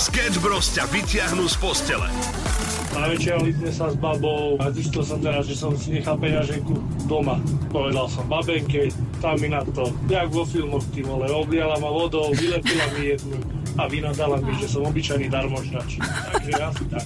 Sketch 0.00 0.40
Bros 0.40 0.72
ťa 0.72 0.88
vyťahnú 0.88 1.44
z 1.44 1.60
postele. 1.60 2.08
Na 2.96 3.04
večer 3.04 3.36
litne 3.36 3.68
sa 3.68 3.92
s 3.92 4.00
babou 4.00 4.56
a 4.56 4.72
zistil 4.72 5.04
som 5.04 5.20
teraz, 5.20 5.44
že 5.44 5.52
som 5.52 5.76
si 5.76 5.92
nechal 5.92 6.16
peňaženku 6.16 6.72
doma. 7.04 7.36
Povedal 7.68 8.08
som 8.08 8.24
babenke, 8.24 8.88
tam 9.20 9.36
mi 9.36 9.52
na 9.52 9.60
to, 9.60 9.92
jak 10.08 10.32
vo 10.32 10.48
filmoch, 10.48 10.80
ty 10.96 11.04
vole, 11.04 11.28
obliala 11.28 11.76
ma 11.76 11.92
vodou, 11.92 12.32
vylepila 12.32 12.86
mi 12.96 13.12
jednu 13.12 13.36
a 13.76 13.82
vynadala 13.92 14.40
mi, 14.40 14.56
že 14.56 14.72
som 14.72 14.88
obyčajný 14.88 15.28
darmožnač. 15.28 16.00
Takže 16.00 16.52
asi 16.56 16.84
tak. 16.88 17.04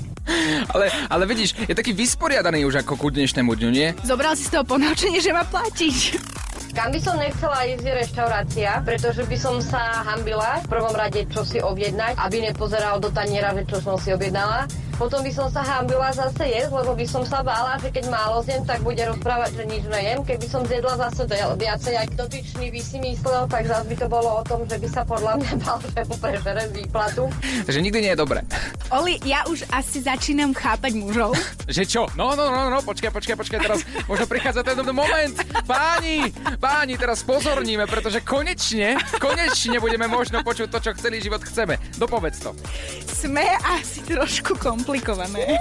Ale, 0.71 0.87
ale 1.11 1.25
vidíš, 1.27 1.67
je 1.67 1.75
taký 1.75 1.91
vysporiadaný 1.99 2.63
už 2.63 2.87
ako 2.87 2.95
ku 2.95 3.07
dnešnému 3.11 3.59
dňu, 3.59 3.71
nie? 3.75 3.91
Zobral 4.07 4.39
si 4.39 4.47
z 4.47 4.55
toho 4.55 4.63
ponaučenie, 4.63 5.19
že 5.19 5.35
má 5.35 5.43
platiť. 5.43 6.15
Kam 6.75 6.91
by 6.91 6.99
som 6.99 7.15
nechcela 7.23 7.71
ísť 7.71 7.87
je 7.87 7.95
reštaurácia, 8.03 8.71
pretože 8.83 9.23
by 9.31 9.37
som 9.39 9.63
sa 9.63 10.03
hambila 10.11 10.59
v 10.67 10.75
prvom 10.75 10.91
rade 10.91 11.23
čo 11.31 11.47
si 11.47 11.63
objednať, 11.63 12.19
aby 12.19 12.51
nepozeral 12.51 12.99
do 12.99 13.15
taniera, 13.15 13.55
že 13.55 13.63
čo 13.63 13.79
som 13.79 13.95
si 13.95 14.11
objednala. 14.11 14.67
Potom 14.94 15.21
by 15.26 15.32
som 15.34 15.50
sa 15.50 15.62
hambila 15.66 16.14
zase 16.14 16.46
jesť, 16.46 16.71
lebo 16.71 16.94
by 16.94 17.07
som 17.07 17.22
sa 17.26 17.43
bála, 17.43 17.75
že 17.82 17.90
keď 17.90 18.14
málo 18.14 18.40
zjem, 18.46 18.62
tak 18.62 18.79
bude 18.86 19.03
rozprávať, 19.03 19.50
že 19.58 19.64
nič 19.67 19.84
nejem. 19.90 20.18
Keby 20.22 20.46
som 20.46 20.62
zjedla 20.62 20.94
zase 20.96 21.26
viacej, 21.58 21.94
ak 21.98 22.11
dotyčný 22.14 22.70
by 22.70 22.80
si 22.80 22.96
myslel, 23.03 23.50
tak 23.50 23.67
zase 23.67 23.86
by 23.90 23.96
to 23.98 24.07
bolo 24.07 24.30
o 24.39 24.43
tom, 24.46 24.62
že 24.70 24.76
by 24.79 24.89
sa 24.89 25.03
podľa 25.03 25.43
mňa 25.43 25.53
bal, 25.67 25.79
že 25.82 26.03
mu 26.07 26.17
prežere 26.22 26.62
z 26.70 26.72
výplatu. 26.79 27.22
Takže 27.67 27.80
nikdy 27.82 27.98
nie 28.07 28.12
je 28.14 28.18
dobre. 28.18 28.40
Oli, 28.94 29.18
ja 29.26 29.43
už 29.50 29.67
asi 29.75 29.98
začínam 29.98 30.54
chápať 30.54 30.95
mužov. 30.95 31.34
Že 31.64 31.82
čo? 31.89 32.03
No, 32.12 32.36
no, 32.36 32.53
no, 32.53 32.69
no, 32.69 32.78
počkaj, 32.84 33.08
počkaj, 33.08 33.41
počkaj, 33.41 33.61
teraz 33.64 33.81
možno 34.05 34.28
prichádza 34.28 34.61
ten 34.61 34.77
moment. 34.84 35.33
Páni, 35.64 36.28
páni, 36.61 36.95
teraz 37.00 37.25
pozorníme, 37.25 37.89
pretože 37.89 38.20
konečne, 38.20 39.00
konečne 39.17 39.81
budeme 39.81 40.05
možno 40.05 40.45
počuť 40.45 40.69
to, 40.69 40.78
čo 40.84 40.91
celý 41.00 41.25
život 41.25 41.41
chceme. 41.41 41.81
Dopovedz 41.97 42.45
to. 42.45 42.53
Sme 43.08 43.48
asi 43.64 44.05
trošku 44.05 44.61
komplikované. 44.84 45.56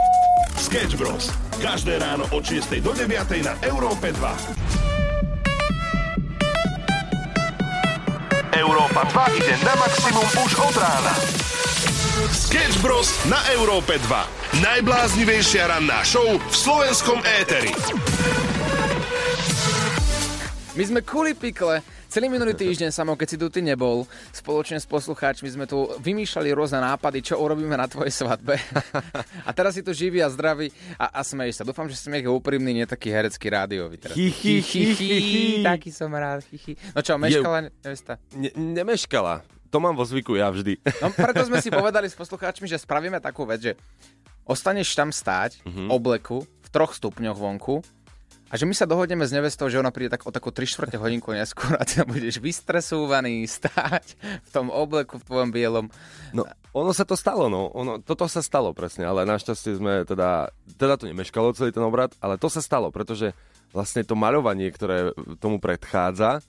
Sketch 0.60 1.00
Bros. 1.00 1.32
Každé 1.64 1.96
ráno 2.04 2.28
od 2.36 2.44
6 2.44 2.84
do 2.84 2.92
9 2.92 3.08
na 3.48 3.56
Európe 3.64 4.12
2. 4.12 4.20
Európa 8.60 9.08
2 9.32 9.40
ide 9.40 9.56
na 9.64 9.80
maximum 9.80 10.28
už 10.28 10.52
od 10.60 10.76
rána. 10.76 11.16
Sketch 12.36 12.84
Bros. 12.84 13.16
na 13.32 13.40
Európe 13.56 13.96
2. 13.96 14.60
Najbláznivejšia 14.60 15.72
ranná 15.72 16.04
show 16.04 16.28
v 16.28 16.52
slovenskom 16.52 17.24
éteri. 17.40 17.72
My 20.76 20.84
sme 20.84 21.00
kuli 21.00 21.32
pikle. 21.32 21.80
Celý 22.14 22.30
minulý 22.30 22.54
týždeň, 22.54 22.94
samo 22.94 23.18
keď 23.18 23.26
si 23.26 23.38
tu 23.42 23.50
ty 23.50 23.66
nebol, 23.66 24.06
spoločne 24.30 24.78
s 24.78 24.86
poslucháčmi 24.86 25.50
sme 25.50 25.66
tu 25.66 25.90
vymýšľali 25.98 26.54
rôzne 26.54 26.78
nápady, 26.78 27.26
čo 27.26 27.42
urobíme 27.42 27.74
na 27.74 27.90
tvojej 27.90 28.14
svadbe. 28.14 28.54
a 29.50 29.50
teraz 29.50 29.74
si 29.74 29.82
tu 29.82 29.98
živý 29.98 30.22
a 30.22 30.30
zdravý 30.30 30.70
a, 31.02 31.10
a 31.10 31.26
smeješ 31.26 31.58
sa. 31.58 31.64
Dúfam, 31.66 31.90
že 31.90 31.98
smiech 31.98 32.22
je 32.22 32.30
úprimný, 32.30 32.70
nie 32.70 32.86
taký 32.86 33.10
herecký 33.10 33.50
rádiový. 33.50 33.98
Teraz. 33.98 34.14
Hi, 34.14 34.30
hi, 34.30 34.62
hi, 34.62 34.84
hi, 34.94 35.10
hi. 35.18 35.44
Taký 35.66 35.90
som 35.90 36.14
rád. 36.14 36.46
Hi, 36.54 36.58
hi. 36.62 36.74
No 36.94 37.02
čo, 37.02 37.18
meškala 37.18 37.74
nevesta? 37.82 38.22
Ne, 38.38 38.54
nemeškala. 38.54 39.42
To 39.74 39.82
mám 39.82 39.98
vo 39.98 40.06
zvyku 40.06 40.38
ja 40.38 40.54
vždy. 40.54 40.86
No 41.02 41.10
preto 41.18 41.42
sme 41.50 41.66
si 41.66 41.74
povedali 41.82 42.06
s 42.06 42.14
poslucháčmi, 42.14 42.70
že 42.70 42.78
spravíme 42.78 43.18
takú 43.26 43.50
vec, 43.50 43.58
že 43.58 43.74
ostaneš 44.46 44.94
tam 44.94 45.10
stáť 45.10 45.66
v 45.66 45.90
obleku 45.90 46.46
v 46.46 46.68
troch 46.70 46.94
stupňoch 46.94 47.42
vonku 47.42 47.82
a 48.54 48.58
že 48.62 48.70
my 48.70 48.78
sa 48.78 48.86
dohodneme 48.86 49.26
s 49.26 49.34
nevestou, 49.34 49.66
že 49.66 49.82
ona 49.82 49.90
príde 49.90 50.14
tak 50.14 50.30
o 50.30 50.32
takú 50.32 50.54
3 50.54 50.70
čtvrte 50.70 51.02
hodinku 51.02 51.34
neskôr 51.34 51.74
a 51.74 51.82
ty 51.82 51.98
tam 51.98 52.14
budeš 52.14 52.38
vystresúvaný 52.38 53.50
stáť 53.50 54.14
v 54.46 54.50
tom 54.54 54.70
obleku 54.70 55.18
v 55.18 55.26
tvojom 55.26 55.50
bielom. 55.50 55.90
No, 56.38 56.46
ono 56.70 56.94
sa 56.94 57.02
to 57.02 57.18
stalo, 57.18 57.50
no. 57.50 57.74
Ono, 57.74 57.98
toto 58.06 58.30
sa 58.30 58.46
stalo 58.46 58.70
presne, 58.78 59.10
ale 59.10 59.26
našťastie 59.26 59.82
sme 59.82 60.06
teda, 60.06 60.54
teda 60.78 61.02
to 61.02 61.10
nemeškalo 61.10 61.58
celý 61.58 61.74
ten 61.74 61.82
obrad, 61.82 62.14
ale 62.22 62.38
to 62.38 62.46
sa 62.46 62.62
stalo, 62.62 62.94
pretože 62.94 63.34
vlastne 63.74 64.06
to 64.06 64.14
maľovanie, 64.14 64.70
ktoré 64.70 65.18
tomu 65.42 65.58
predchádza, 65.58 66.46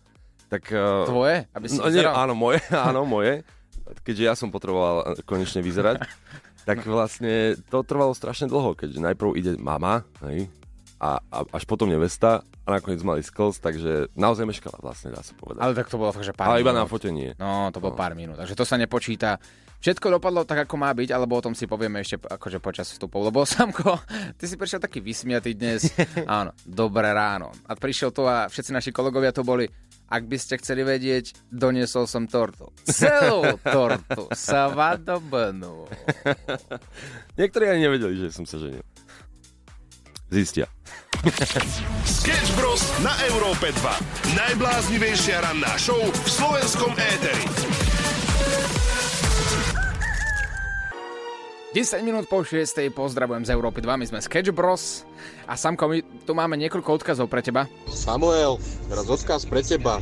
tak... 0.53 0.69
eh, 0.77 1.09
Tvoje? 1.09 1.49
Aby 1.57 1.67
si 1.73 1.81
no, 1.81 1.89
nie, 1.89 2.05
áno, 2.05 2.37
moje, 2.37 2.61
áno, 2.93 3.09
moje. 3.09 3.49
Keďže 4.05 4.25
ja 4.29 4.37
som 4.37 4.53
potreboval 4.53 5.25
konečne 5.25 5.65
vyzerať, 5.65 6.05
tak 6.69 6.85
vlastne 6.93 7.57
to 7.73 7.81
trvalo 7.81 8.13
strašne 8.13 8.45
dlho, 8.45 8.77
keďže 8.77 9.01
najprv 9.01 9.41
ide 9.41 9.57
mama, 9.57 10.05
hej, 10.29 10.53
a, 11.05 11.21
a 11.21 11.39
až 11.53 11.69
potom 11.69 11.85
nevesta 11.85 12.41
a 12.65 12.69
nakoniec 12.73 13.05
mali 13.05 13.21
sklz, 13.21 13.61
takže 13.61 14.09
naozaj 14.17 14.49
meškala 14.49 14.81
vlastne, 14.81 15.13
dá 15.13 15.21
sa 15.21 15.37
povedať. 15.37 15.61
Ale 15.61 15.77
tak 15.77 15.93
to 15.93 16.01
bolo 16.01 16.17
fakt, 16.17 16.25
že 16.25 16.33
pár 16.33 16.49
Ale 16.49 16.65
iba 16.65 16.73
na 16.73 16.89
minút. 16.89 16.97
fotenie. 16.97 17.37
No, 17.37 17.69
to 17.69 17.85
bolo 17.85 17.93
pár 17.93 18.17
minút, 18.17 18.41
takže 18.41 18.57
to 18.57 18.65
sa 18.65 18.81
nepočíta. 18.81 19.37
Všetko 19.85 20.17
dopadlo 20.17 20.49
tak, 20.49 20.65
ako 20.65 20.81
má 20.81 20.89
byť, 20.97 21.13
alebo 21.13 21.37
o 21.37 21.45
tom 21.45 21.53
si 21.53 21.69
povieme 21.69 22.01
ešte 22.01 22.17
akože 22.17 22.57
počas 22.57 22.89
vstupov. 22.89 23.29
Lebo 23.29 23.45
Samko, 23.49 24.01
ty 24.41 24.49
si 24.49 24.57
prišiel 24.57 24.81
taký 24.81 25.05
vysmiatý 25.05 25.53
dnes. 25.53 25.93
Áno, 26.25 26.57
dobré 26.65 27.13
ráno. 27.13 27.53
A 27.69 27.77
prišiel 27.77 28.09
tu 28.09 28.25
a 28.25 28.49
všetci 28.49 28.73
naši 28.73 28.91
kolegovia 28.97 29.29
to 29.29 29.45
boli. 29.45 29.69
Ak 30.09 30.25
by 30.25 30.41
ste 30.41 30.57
chceli 30.57 30.89
vedieť, 30.89 31.53
doniesol 31.53 32.09
som 32.09 32.25
tortu. 32.25 32.73
Celú 32.89 33.61
tortu. 33.61 34.25
Svadobnú. 34.49 35.85
Niektorí 37.37 37.69
ani 37.69 37.85
nevedeli, 37.85 38.17
že 38.17 38.33
som 38.33 38.49
sa 38.49 38.57
ženil. 38.57 38.81
Zistia. 40.33 40.67
Sketch 42.05 42.51
Bros. 42.57 42.83
na 43.01 43.13
Európe 43.33 43.73
2. 43.73 44.37
Najbláznivejšia 44.37 45.41
ranná 45.41 45.73
show 45.81 46.01
v 46.01 46.29
slovenskom 46.29 46.93
éteri. 46.97 47.45
10 51.75 52.07
minút 52.07 52.31
po 52.31 52.47
6. 52.47 52.71
pozdravujem 52.95 53.43
z 53.43 53.51
Európy 53.51 53.83
2, 53.83 53.99
my 53.99 54.07
sme 54.07 54.23
Sketch 54.23 54.55
Bros. 54.55 55.03
A 55.51 55.59
Samko, 55.59 55.91
my 55.91 56.07
tu 56.23 56.31
máme 56.31 56.55
niekoľko 56.55 57.03
odkazov 57.03 57.27
pre 57.27 57.43
teba. 57.43 57.67
Samuel, 57.91 58.63
teraz 58.87 59.11
odkaz 59.11 59.43
pre 59.43 59.59
teba. 59.59 59.99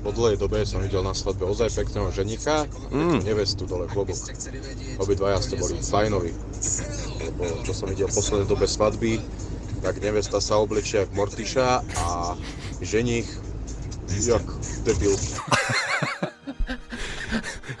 Po 0.00 0.16
dlhej 0.16 0.40
dobe 0.40 0.64
som 0.64 0.80
videl 0.80 1.04
na 1.04 1.12
svadbe 1.12 1.44
ozaj 1.44 1.76
pekného 1.76 2.08
ženicha, 2.08 2.64
mm. 2.88 3.20
nevestu 3.20 3.68
dole 3.68 3.84
klobúk. 3.84 4.16
Obidvaja 4.96 5.44
ste 5.44 5.60
boli 5.60 5.76
fajnovi. 5.76 6.32
Lebo 7.20 7.44
čo 7.68 7.76
som 7.76 7.92
videl 7.92 8.08
v 8.08 8.16
poslednej 8.16 8.48
dobe 8.48 8.64
svadby, 8.64 9.20
tak 9.84 10.00
nevesta 10.00 10.40
sa 10.40 10.56
oblečia 10.56 11.04
jak 11.04 11.12
Mortiša 11.12 11.84
a 11.84 12.32
ženich 12.80 13.28
jak 14.08 14.42
debil. 14.84 15.16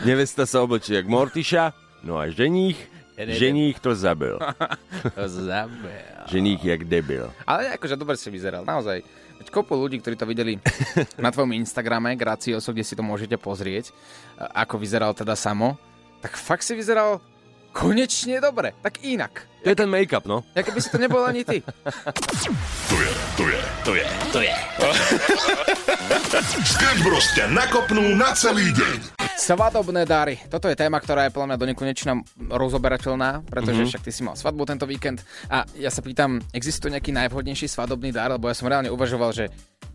Nevesta 0.08 0.48
sa 0.48 0.64
oblečí 0.64 0.96
jak 0.96 1.04
Mortiša, 1.04 1.76
no 2.08 2.16
a 2.16 2.32
ženích, 2.32 2.80
ženích 3.16 3.76
to 3.80 3.92
zabil. 3.92 4.40
Zabel. 5.26 6.24
Ženích 6.28 6.64
jak 6.64 6.84
debil. 6.88 7.28
Ale 7.44 7.76
akože 7.76 8.00
dobre 8.00 8.16
si 8.16 8.32
vyzeral, 8.32 8.64
naozaj. 8.64 9.04
Veď 9.40 9.48
kopu 9.48 9.72
ľudí, 9.72 9.98
ktorí 9.98 10.14
to 10.14 10.28
videli 10.28 10.60
na 11.24 11.32
tvojom 11.32 11.56
Instagrame, 11.56 12.12
Gracioso, 12.14 12.70
kde 12.70 12.84
si 12.84 12.92
to 12.92 13.00
môžete 13.00 13.40
pozrieť, 13.40 13.88
a- 14.36 14.62
ako 14.62 14.76
vyzeral 14.76 15.12
teda 15.12 15.32
samo, 15.32 15.80
tak 16.20 16.36
fakt 16.36 16.60
si 16.60 16.76
vyzeral 16.76 17.24
konečne 17.72 18.36
dobre, 18.38 18.76
tak 18.82 19.00
inak. 19.00 19.46
To 19.62 19.68
je 19.68 19.76
ten 19.76 19.86
make-up, 19.86 20.24
no. 20.24 20.42
Ja 20.52 20.60
keby 20.60 20.80
si 20.80 20.88
to 20.88 20.98
nebol 20.98 21.20
ani 21.22 21.44
ty. 21.44 21.60
To 21.60 22.96
je, 22.96 23.10
to 23.36 23.44
je, 23.46 23.60
to 23.84 23.92
je, 23.94 24.06
to 24.32 24.40
je. 24.40 24.54
Sketch 26.72 27.00
Bros. 27.00 27.26
ťa 27.36 27.46
nakopnú 27.48 28.16
na 28.16 28.32
celý 28.32 28.72
deň. 28.72 29.19
Svadobné 29.40 30.04
dary. 30.04 30.36
Toto 30.52 30.68
je 30.68 30.76
téma, 30.76 31.00
ktorá 31.00 31.24
je 31.24 31.32
podľa 31.32 31.48
mňa 31.48 31.58
do 31.64 31.68
nekonečna 31.72 32.12
rozoberateľná, 32.52 33.48
pretože 33.48 33.72
mm-hmm. 33.72 33.88
však 33.88 34.04
ty 34.04 34.12
si 34.12 34.20
mal 34.20 34.36
svadbu 34.36 34.68
tento 34.68 34.84
víkend 34.84 35.24
a 35.48 35.64
ja 35.80 35.88
sa 35.88 36.04
pýtam, 36.04 36.44
existuje 36.52 36.92
nejaký 36.92 37.16
najvhodnejší 37.16 37.64
svadobný 37.64 38.12
dar, 38.12 38.28
lebo 38.28 38.52
ja 38.52 38.54
som 38.54 38.68
reálne 38.68 38.92
uvažoval, 38.92 39.32
že 39.32 39.48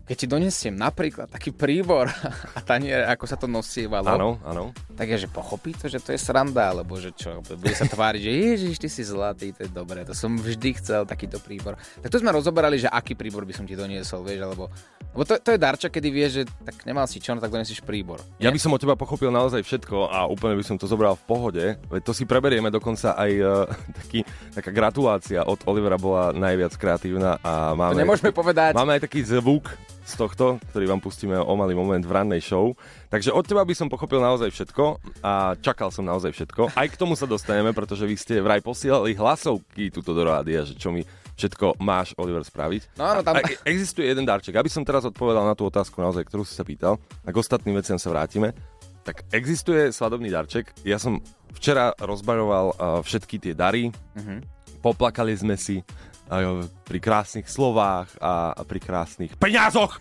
keď 0.06 0.16
ti 0.18 0.26
donesiem 0.26 0.74
napríklad 0.74 1.26
taký 1.26 1.50
príbor 1.50 2.06
a 2.56 2.60
tanier, 2.62 3.06
ako 3.06 3.24
sa 3.26 3.38
to 3.38 3.50
nosievalo, 3.50 4.18
Áno, 4.18 4.30
áno. 4.42 4.74
tak 4.94 5.14
je, 5.14 5.26
že 5.26 5.28
pochopí 5.30 5.74
to, 5.74 5.86
že 5.86 5.98
to 5.98 6.14
je 6.14 6.18
sranda, 6.18 6.74
alebo 6.74 6.94
že 6.98 7.10
čo, 7.14 7.42
bude 7.42 7.74
sa 7.74 7.86
tváriť, 7.86 8.20
že 8.22 8.30
ježiš, 8.30 8.76
ty 8.82 8.88
si 8.90 9.02
zlatý, 9.02 9.50
to 9.50 9.66
je 9.66 9.70
dobré, 9.70 10.06
to 10.06 10.14
som 10.14 10.34
vždy 10.38 10.78
chcel 10.78 11.06
takýto 11.06 11.42
príbor. 11.42 11.74
Tak 12.02 12.10
to 12.10 12.22
sme 12.22 12.30
rozoberali, 12.30 12.78
že 12.78 12.86
aký 12.86 13.18
príbor 13.18 13.42
by 13.42 13.54
som 13.54 13.66
ti 13.66 13.74
doniesol, 13.74 14.22
vieš, 14.22 14.46
alebo, 14.46 14.70
lebo 15.16 15.24
to, 15.24 15.40
to 15.40 15.56
je 15.56 15.58
darček, 15.58 15.96
kedy 15.96 16.08
vieš, 16.12 16.30
že 16.36 16.42
tak 16.60 16.84
nemal 16.84 17.08
si 17.08 17.16
čo, 17.24 17.32
no 17.32 17.40
tak 17.40 17.48
donesieš 17.48 17.80
príbor. 17.80 18.20
Ja 18.36 18.52
by 18.52 18.60
som 18.60 18.76
od 18.76 18.80
teba 18.84 19.00
pochopil 19.00 19.32
naozaj 19.32 19.64
všetko 19.64 20.12
a 20.12 20.28
úplne 20.28 20.60
by 20.60 20.64
som 20.68 20.76
to 20.76 20.84
zobral 20.84 21.16
v 21.16 21.24
pohode. 21.24 21.64
Veď 21.88 22.02
to 22.04 22.12
si 22.12 22.28
preberieme 22.28 22.68
dokonca 22.68 23.16
aj 23.16 23.30
uh, 23.40 23.64
taký, 24.04 24.28
taká 24.52 24.70
gratulácia 24.76 25.40
od 25.40 25.56
Olivera 25.64 25.96
bola 25.96 26.36
najviac 26.36 26.76
kreatívna 26.76 27.40
a 27.40 27.72
To 27.72 27.80
máme, 27.80 27.96
nemôžeme 27.96 28.28
povedať. 28.28 28.76
máme 28.76 29.00
aj 29.00 29.08
taký 29.08 29.24
zvuk 29.24 29.72
z 30.06 30.14
tohto, 30.14 30.62
ktorý 30.70 30.86
vám 30.86 31.02
pustíme 31.02 31.34
o 31.34 31.52
malý 31.52 31.74
moment 31.74 31.98
v 31.98 32.14
rannej 32.14 32.38
show. 32.38 32.78
Takže 33.10 33.34
od 33.34 33.42
teba 33.42 33.66
by 33.66 33.74
som 33.74 33.90
pochopil 33.90 34.22
naozaj 34.22 34.48
všetko 34.48 34.84
a 35.20 35.58
čakal 35.58 35.90
som 35.90 36.06
naozaj 36.06 36.30
všetko. 36.30 36.70
Aj 36.72 36.86
k 36.86 36.94
tomu 36.94 37.12
sa 37.12 37.26
dostaneme, 37.26 37.74
pretože 37.74 38.06
vy 38.06 38.14
ste 38.14 38.38
vraj 38.38 38.62
posielali 38.62 39.12
hlasovky 39.12 39.90
túto 39.90 40.14
do 40.14 40.22
rádia, 40.22 40.62
že 40.62 40.72
čo 40.72 40.94
mi 40.94 41.02
všetko 41.34 41.76
máš, 41.78 42.14
Oliver, 42.16 42.40
spraviť. 42.40 42.96
No 42.96 43.04
áno, 43.04 43.20
tam- 43.20 43.36
A, 43.36 43.42
a 43.42 43.66
existuje 43.66 44.06
jeden 44.06 44.22
darček. 44.22 44.54
Aby 44.54 44.70
som 44.70 44.80
teraz 44.80 45.02
odpovedal 45.02 45.42
na 45.42 45.52
tú 45.52 45.66
otázku 45.66 45.98
naozaj, 45.98 46.22
ktorú 46.24 46.46
si 46.46 46.54
sa 46.54 46.62
pýtal, 46.62 46.96
a 47.20 47.28
k 47.28 47.36
ostatným 47.36 47.74
veciam 47.74 47.98
sa 47.98 48.08
vrátime. 48.08 48.54
tak 49.02 49.22
existuje 49.30 49.94
svadobný 49.94 50.30
darček. 50.30 50.70
Ja 50.82 50.98
som 50.98 51.22
včera 51.54 51.94
rozbaroval 51.94 52.66
uh, 52.72 52.76
všetky 53.02 53.38
tie 53.38 53.54
dary. 53.54 53.90
Mhm. 54.14 54.42
Poplakali 54.82 55.34
sme 55.34 55.54
si 55.54 55.82
pri 56.26 56.98
krásnych 56.98 57.46
slovách 57.46 58.10
a, 58.18 58.50
a 58.50 58.62
pri 58.66 58.82
krásnych 58.82 59.38
peniazoch. 59.38 59.94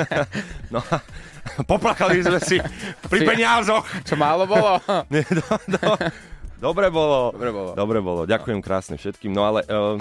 no, 0.74 0.80
a 0.80 1.60
poplakali 1.68 2.24
sme 2.24 2.40
si 2.40 2.56
pri 3.08 3.20
peniazoch. 3.28 3.84
Čo 4.04 4.16
málo 4.16 4.48
bolo? 4.48 4.80
Nie, 5.12 5.24
do, 5.28 5.44
do, 5.68 5.80
dobre 6.56 6.88
bolo. 6.88 7.36
Dobre 7.36 7.50
bolo. 7.52 7.70
Dobre 7.76 7.98
bolo. 8.00 8.20
Ďakujem 8.24 8.60
krásne 8.64 8.96
všetkým. 8.96 9.36
No 9.36 9.44
ale 9.44 9.60
uh, 9.68 10.00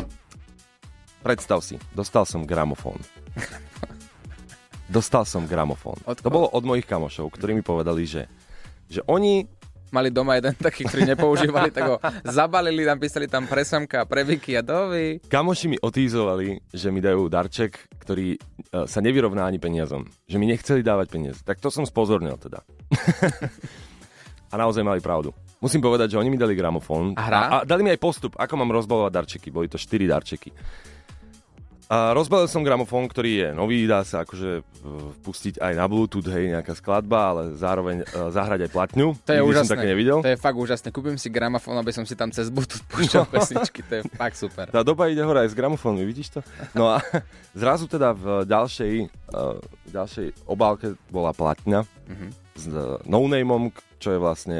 predstav 1.23 1.59
si, 1.59 1.75
dostal 1.91 2.23
som 2.23 2.47
gramofón. 2.47 2.99
Dostal 4.87 5.27
som 5.27 5.43
gramofón. 5.43 5.99
To 6.07 6.29
bolo 6.31 6.47
od 6.49 6.63
mojich 6.63 6.87
kamošov, 6.87 7.35
ktorí 7.35 7.53
mi 7.53 7.61
povedali, 7.61 8.07
že, 8.07 8.31
že 8.87 9.03
oni 9.05 9.58
Mali 9.89 10.13
doma 10.13 10.37
jeden 10.37 10.53
taký, 10.67 10.85
ktorý 10.85 11.09
nepoužívali, 11.15 11.69
tak 11.73 11.83
ho 11.85 11.97
zabalili, 12.25 12.85
napísali 12.85 13.25
tam 13.25 13.49
pre 13.49 13.65
Samka, 13.65 14.05
pre 14.05 14.21
Vicky 14.21 14.53
a 14.53 14.61
dovi. 14.61 15.21
Kamoši 15.25 15.65
mi 15.73 15.77
otízovali, 15.81 16.61
že 16.69 16.93
mi 16.93 17.01
dajú 17.01 17.25
darček, 17.25 17.89
ktorý 18.01 18.37
uh, 18.37 18.85
sa 18.85 19.01
nevyrovná 19.01 19.49
ani 19.49 19.57
peniazom. 19.57 20.05
Že 20.29 20.37
mi 20.37 20.45
nechceli 20.49 20.85
dávať 20.85 21.07
peniaze. 21.09 21.39
Tak 21.41 21.57
to 21.57 21.73
som 21.73 21.85
spozornil 21.85 22.37
teda. 22.37 22.61
a 24.53 24.55
naozaj 24.57 24.85
mali 24.85 25.01
pravdu. 25.01 25.33
Musím 25.59 25.83
povedať, 25.83 26.15
že 26.15 26.19
oni 26.21 26.31
mi 26.31 26.39
dali 26.39 26.55
gramofón. 26.55 27.19
A 27.19 27.23
hra? 27.27 27.37
A, 27.37 27.45
a 27.51 27.55
dali 27.67 27.83
mi 27.83 27.91
aj 27.91 27.99
postup, 27.99 28.33
ako 28.39 28.53
mám 28.55 28.71
rozbalovať 28.71 29.11
darčeky. 29.11 29.47
Boli 29.51 29.67
to 29.67 29.75
4 29.75 30.07
darčeky. 30.07 30.49
A 31.89 32.13
rozbalil 32.13 32.45
som 32.45 32.61
gramofón, 32.61 33.09
ktorý 33.09 33.31
je 33.35 33.49
nový, 33.49 33.83
dá 33.83 34.05
sa 34.05 34.21
akože 34.21 34.61
uh, 34.61 34.63
pustiť 35.19 35.57
aj 35.57 35.73
na 35.73 35.83
Bluetooth, 35.83 36.21
hej, 36.23 36.53
nejaká 36.53 36.71
skladba, 36.71 37.17
ale 37.27 37.57
zároveň 37.57 38.05
uh, 38.05 38.29
zahrať 38.29 38.63
aj 38.63 38.71
platňu. 38.71 39.17
To 39.17 39.31
je 39.33 39.35
Nikdy 39.35 39.49
úžasné. 39.49 39.65
som 39.65 39.73
také 39.73 39.87
nevidel. 39.89 40.17
To 40.21 40.29
je 40.29 40.37
fakt 40.37 40.53
úžasné. 40.55 40.87
Kúpim 40.89 41.17
si 41.17 41.27
gramofón, 41.27 41.73
aby 41.75 41.89
som 41.89 42.05
si 42.05 42.13
tam 42.13 42.29
cez 42.29 42.47
Bluetooth 42.47 42.85
púšťal 42.85 43.25
No. 43.25 43.31
pesničky. 43.31 43.81
To 43.83 43.93
je 43.95 44.01
fakt 44.11 44.37
super. 44.37 44.69
Tá 44.69 44.85
doba 44.85 45.09
ide 45.09 45.19
hore 45.19 45.41
aj 45.41 45.49
s 45.49 45.57
gramofónmi, 45.57 46.05
vidíš 46.05 46.37
to? 46.37 46.39
No 46.71 46.93
a 46.93 47.01
zrazu 47.57 47.85
teda 47.85 48.13
v 48.13 48.45
ďalšej, 48.45 48.93
uh, 49.33 49.57
ďalšej 49.89 50.45
obálke 50.45 50.93
bola 51.09 51.33
platňa 51.33 51.89
Mhm. 52.05 52.27
s 52.53 52.63
uh, 52.67 53.01
no-nameom, 53.03 53.73
čo 53.97 54.13
je 54.13 54.19
vlastne... 54.19 54.59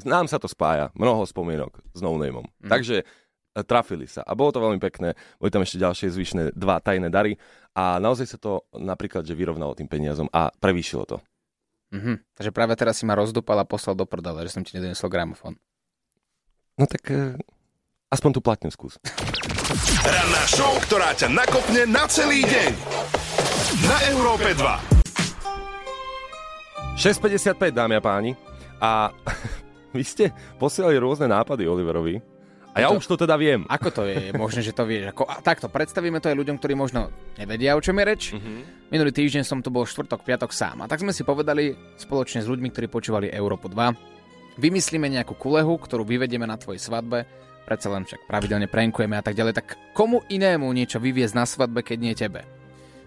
Nám 0.00 0.26
sa 0.26 0.38
to 0.38 0.46
spája, 0.46 0.94
mnoho 0.94 1.26
spomienok 1.26 1.74
s 1.90 1.98
no-nameom. 1.98 2.46
Mhm. 2.62 2.70
Takže 2.70 2.96
trafili 3.66 4.06
sa. 4.06 4.22
A 4.22 4.38
bolo 4.38 4.54
to 4.54 4.62
veľmi 4.62 4.78
pekné. 4.78 5.18
Boli 5.42 5.50
tam 5.50 5.62
ešte 5.66 5.82
ďalšie 5.82 6.14
zvyšné 6.14 6.42
dva 6.54 6.78
tajné 6.78 7.10
dary. 7.10 7.34
A 7.74 7.98
naozaj 7.98 8.26
sa 8.36 8.38
to 8.38 8.66
napríklad, 8.74 9.26
že 9.26 9.38
vyrovnalo 9.38 9.74
tým 9.78 9.86
peniazom 9.86 10.30
a 10.30 10.50
prevýšilo 10.54 11.04
to. 11.06 11.16
Mhm. 11.90 12.22
Takže 12.38 12.50
práve 12.54 12.78
teraz 12.78 13.02
si 13.02 13.04
ma 13.06 13.18
rozdupal 13.18 13.58
a 13.58 13.66
poslal 13.66 13.98
do 13.98 14.06
prdele, 14.06 14.46
že 14.46 14.54
som 14.54 14.62
ti 14.62 14.78
nedonesol 14.78 15.10
gramofón. 15.10 15.58
No 16.78 16.86
tak 16.86 17.02
uh, 17.10 17.34
aspoň 18.14 18.30
tú 18.38 18.40
platňu 18.40 18.70
skús. 18.70 18.96
Ranná 20.06 20.42
show, 20.46 20.70
ktorá 20.86 21.12
ťa 21.18 21.28
nakopne 21.28 21.82
na 21.90 22.06
celý 22.06 22.46
deň. 22.46 22.70
Na 23.90 23.98
Európe 24.10 24.54
2. 24.54 25.00
6.55, 26.98 27.74
dámy 27.74 27.98
a 27.98 28.02
páni. 28.02 28.32
A 28.78 29.10
vy 29.96 30.04
ste 30.06 30.30
posielali 30.62 30.96
rôzne 30.96 31.26
nápady 31.26 31.66
Oliverovi. 31.66 32.22
A 32.70 32.86
ja 32.86 32.88
To- 32.88 33.02
už 33.02 33.06
to 33.10 33.16
teda 33.18 33.34
viem. 33.34 33.66
Ako 33.66 33.90
to 33.90 34.02
je? 34.06 34.30
Možné, 34.30 34.62
že 34.62 34.70
to 34.70 34.86
vieš. 34.86 35.10
Ako, 35.10 35.26
a 35.26 35.42
takto, 35.42 35.66
predstavíme 35.66 36.22
to 36.22 36.30
aj 36.30 36.38
ľuďom, 36.38 36.56
ktorí 36.62 36.78
možno 36.78 37.10
nevedia, 37.34 37.74
o 37.74 37.82
čom 37.82 37.98
je 37.98 38.04
reč. 38.06 38.22
Minulý 38.94 39.10
týždeň 39.10 39.42
som 39.42 39.58
tu 39.58 39.74
bol 39.74 39.82
štvrtok, 39.82 40.22
piatok 40.22 40.54
sám. 40.54 40.82
A 40.82 40.86
tak 40.86 41.02
sme 41.02 41.10
si 41.10 41.26
povedali 41.26 41.74
spoločne 41.98 42.38
s 42.42 42.46
ľuďmi, 42.46 42.70
ktorí 42.70 42.86
počúvali 42.86 43.26
Európu 43.26 43.66
2, 43.66 44.58
vymyslíme 44.62 45.10
nejakú 45.10 45.34
kulehu, 45.34 45.82
ktorú 45.82 46.06
vyvedieme 46.06 46.46
na 46.46 46.54
tvojej 46.54 46.78
svadbe, 46.78 47.26
predsa 47.66 47.90
len 47.90 48.06
však 48.06 48.26
pravidelne 48.30 48.70
prankujeme 48.70 49.18
a 49.18 49.22
tak 49.22 49.34
ďalej, 49.34 49.54
tak 49.58 49.74
komu 49.94 50.22
inému 50.30 50.70
niečo 50.70 51.02
vyviezť 51.02 51.34
na 51.34 51.46
svadbe, 51.46 51.82
keď 51.82 51.98
nie 51.98 52.14
tebe? 52.14 52.46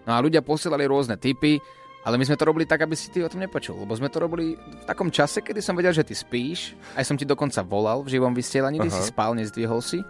No 0.04 0.15
a 0.15 0.24
ľudia 0.24 0.44
posielali 0.44 0.83
rôzne 0.83 1.15
typy, 1.15 1.63
ale 2.04 2.20
my 2.20 2.24
sme 2.28 2.36
to 2.36 2.44
robili 2.44 2.68
tak, 2.68 2.84
aby 2.84 2.96
si 3.00 3.08
ty 3.08 3.24
o 3.24 3.32
tom 3.32 3.40
nepočul, 3.40 3.80
lebo 3.80 3.96
sme 3.96 4.12
to 4.12 4.20
robili 4.20 4.60
v 4.60 4.84
takom 4.84 5.08
čase, 5.08 5.40
kedy 5.40 5.64
som 5.64 5.76
vedel, 5.76 5.96
že 5.96 6.04
ty 6.04 6.12
spíš, 6.12 6.76
aj 7.00 7.08
som 7.08 7.16
ti 7.16 7.24
dokonca 7.24 7.64
volal 7.64 8.04
v 8.04 8.20
živom 8.20 8.36
vysielaní, 8.36 8.84
ty 8.84 8.92
Aha. 8.92 8.98
si 9.00 9.04
spal, 9.08 9.32
nezdvihol 9.34 9.80
si. 9.80 10.04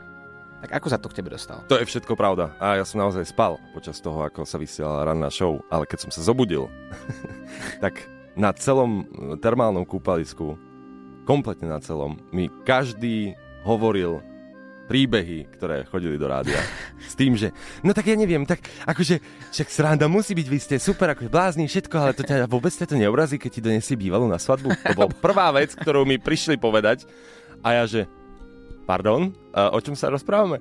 Tak 0.63 0.79
ako 0.79 0.87
sa 0.87 0.97
to 0.97 1.11
k 1.11 1.19
tebe 1.19 1.27
dostalo? 1.27 1.59
To 1.67 1.75
je 1.75 1.83
všetko 1.83 2.15
pravda. 2.15 2.55
A 2.55 2.79
ja 2.79 2.87
som 2.87 3.03
naozaj 3.03 3.27
spal 3.27 3.59
počas 3.75 3.99
toho, 3.99 4.23
ako 4.23 4.47
sa 4.47 4.55
vysielala 4.55 5.11
ranná 5.11 5.27
show. 5.27 5.59
Ale 5.67 5.83
keď 5.83 6.07
som 6.07 6.11
sa 6.15 6.23
zobudil, 6.23 6.71
tak 7.83 7.99
na 8.39 8.55
celom 8.55 9.03
termálnom 9.43 9.83
kúpalisku, 9.83 10.55
kompletne 11.27 11.67
na 11.67 11.83
celom, 11.83 12.15
mi 12.31 12.47
každý 12.63 13.35
hovoril 13.67 14.23
príbehy, 14.83 15.47
ktoré 15.55 15.87
chodili 15.87 16.19
do 16.19 16.27
rádia. 16.27 16.59
S 16.99 17.15
tým, 17.15 17.39
že 17.39 17.55
no 17.81 17.95
tak 17.95 18.11
ja 18.11 18.19
neviem, 18.19 18.43
tak 18.43 18.63
akože 18.83 19.23
však 19.51 19.67
sranda 19.71 20.11
musí 20.11 20.35
byť, 20.35 20.47
vy 20.51 20.59
ste 20.59 20.75
super, 20.75 21.15
akože 21.15 21.31
blázni 21.31 21.65
všetko, 21.71 21.95
ale 21.95 22.11
to 22.11 22.27
ťa 22.27 22.51
vôbec 22.51 22.75
ťa 22.75 22.91
to 22.91 22.99
neurazí, 22.99 23.39
keď 23.39 23.51
ti 23.51 23.61
donesie 23.63 23.95
bývalú 23.95 24.27
na 24.27 24.35
svadbu. 24.35 24.75
To 24.75 24.93
bola 24.95 25.09
prvá 25.11 25.55
vec, 25.55 25.71
ktorú 25.71 26.03
mi 26.03 26.19
prišli 26.19 26.59
povedať. 26.59 27.07
A 27.63 27.79
ja, 27.79 27.83
že 27.87 28.11
pardon, 28.83 29.31
o 29.55 29.79
čom 29.79 29.95
sa 29.95 30.11
rozprávame? 30.11 30.59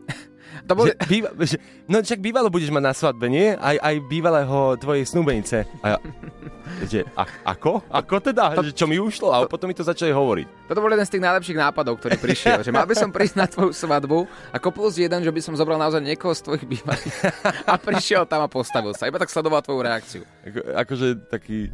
To 0.68 0.72
boli... 0.76 0.88
Že, 0.92 0.96
býva, 1.08 1.28
že, 1.42 1.56
no 1.88 2.00
však 2.00 2.20
bývalo 2.20 2.48
budeš 2.48 2.70
mať 2.70 2.84
na 2.84 2.94
svadbe, 2.94 3.26
nie? 3.26 3.56
Aj, 3.56 3.76
aj 3.76 3.94
bývalého 4.06 4.76
tvojej 4.78 5.04
snúbenice. 5.08 5.64
A 5.82 5.96
ja, 5.96 5.98
že, 6.92 7.00
a, 7.16 7.26
ako? 7.56 7.82
Ako 7.90 8.14
teda? 8.22 8.56
Že, 8.60 8.72
čo 8.76 8.86
mi 8.86 8.96
ušlo? 8.96 9.28
A 9.32 9.38
potom 9.50 9.68
mi 9.68 9.76
to 9.76 9.84
začali 9.84 10.14
hovoriť. 10.14 10.70
Toto 10.70 10.80
bol 10.80 10.92
jeden 10.92 11.04
z 11.04 11.12
tých 11.18 11.24
najlepších 11.24 11.58
nápadov, 11.58 12.00
ktorý 12.00 12.16
prišiel. 12.16 12.64
že 12.64 12.72
mal 12.72 12.88
by 12.88 12.94
som 12.96 13.10
prísť 13.10 13.36
na 13.36 13.46
tvoju 13.50 13.72
svadbu 13.74 14.24
ako 14.54 14.68
plus 14.72 14.96
jeden, 14.96 15.20
že 15.20 15.32
by 15.32 15.40
som 15.44 15.54
zobral 15.58 15.76
naozaj 15.76 16.00
niekoho 16.00 16.32
z 16.32 16.44
tvojich 16.48 16.64
bývalých 16.64 17.16
a 17.70 17.74
prišiel 17.76 18.24
tam 18.24 18.44
a 18.44 18.48
postavil 18.48 18.96
sa. 18.96 19.10
Iba 19.10 19.20
tak 19.20 19.28
sledoval 19.28 19.60
tvoju 19.60 19.80
reakciu. 19.84 20.22
Ako, 20.46 20.60
akože 20.80 21.06
taký, 21.28 21.68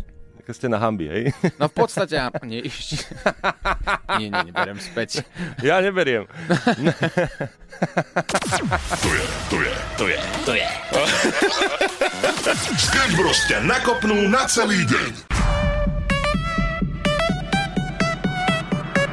ako 0.49 0.57
ste 0.57 0.73
na 0.73 0.81
hambi, 0.81 1.05
hej? 1.13 1.29
No 1.61 1.69
v 1.69 1.75
podstate, 1.77 2.17
nie, 2.49 2.65
ešte. 2.65 3.05
nie, 4.17 4.33
nie, 4.33 4.49
neberiem 4.49 4.81
späť. 4.81 5.21
Ja 5.61 5.85
neberiem. 5.85 6.25
Tu 8.97 9.09
je, 9.13 9.25
tu 9.53 9.57
je, 9.61 9.75
tu 10.01 10.05
je, 10.09 10.19
tu 10.49 10.53
je. 10.57 10.69
Sketch 12.81 13.13
Bros 13.21 13.37
ťa 13.45 13.61
nakopnú 13.61 14.25
na 14.33 14.49
celý 14.49 14.89
deň. 14.89 15.13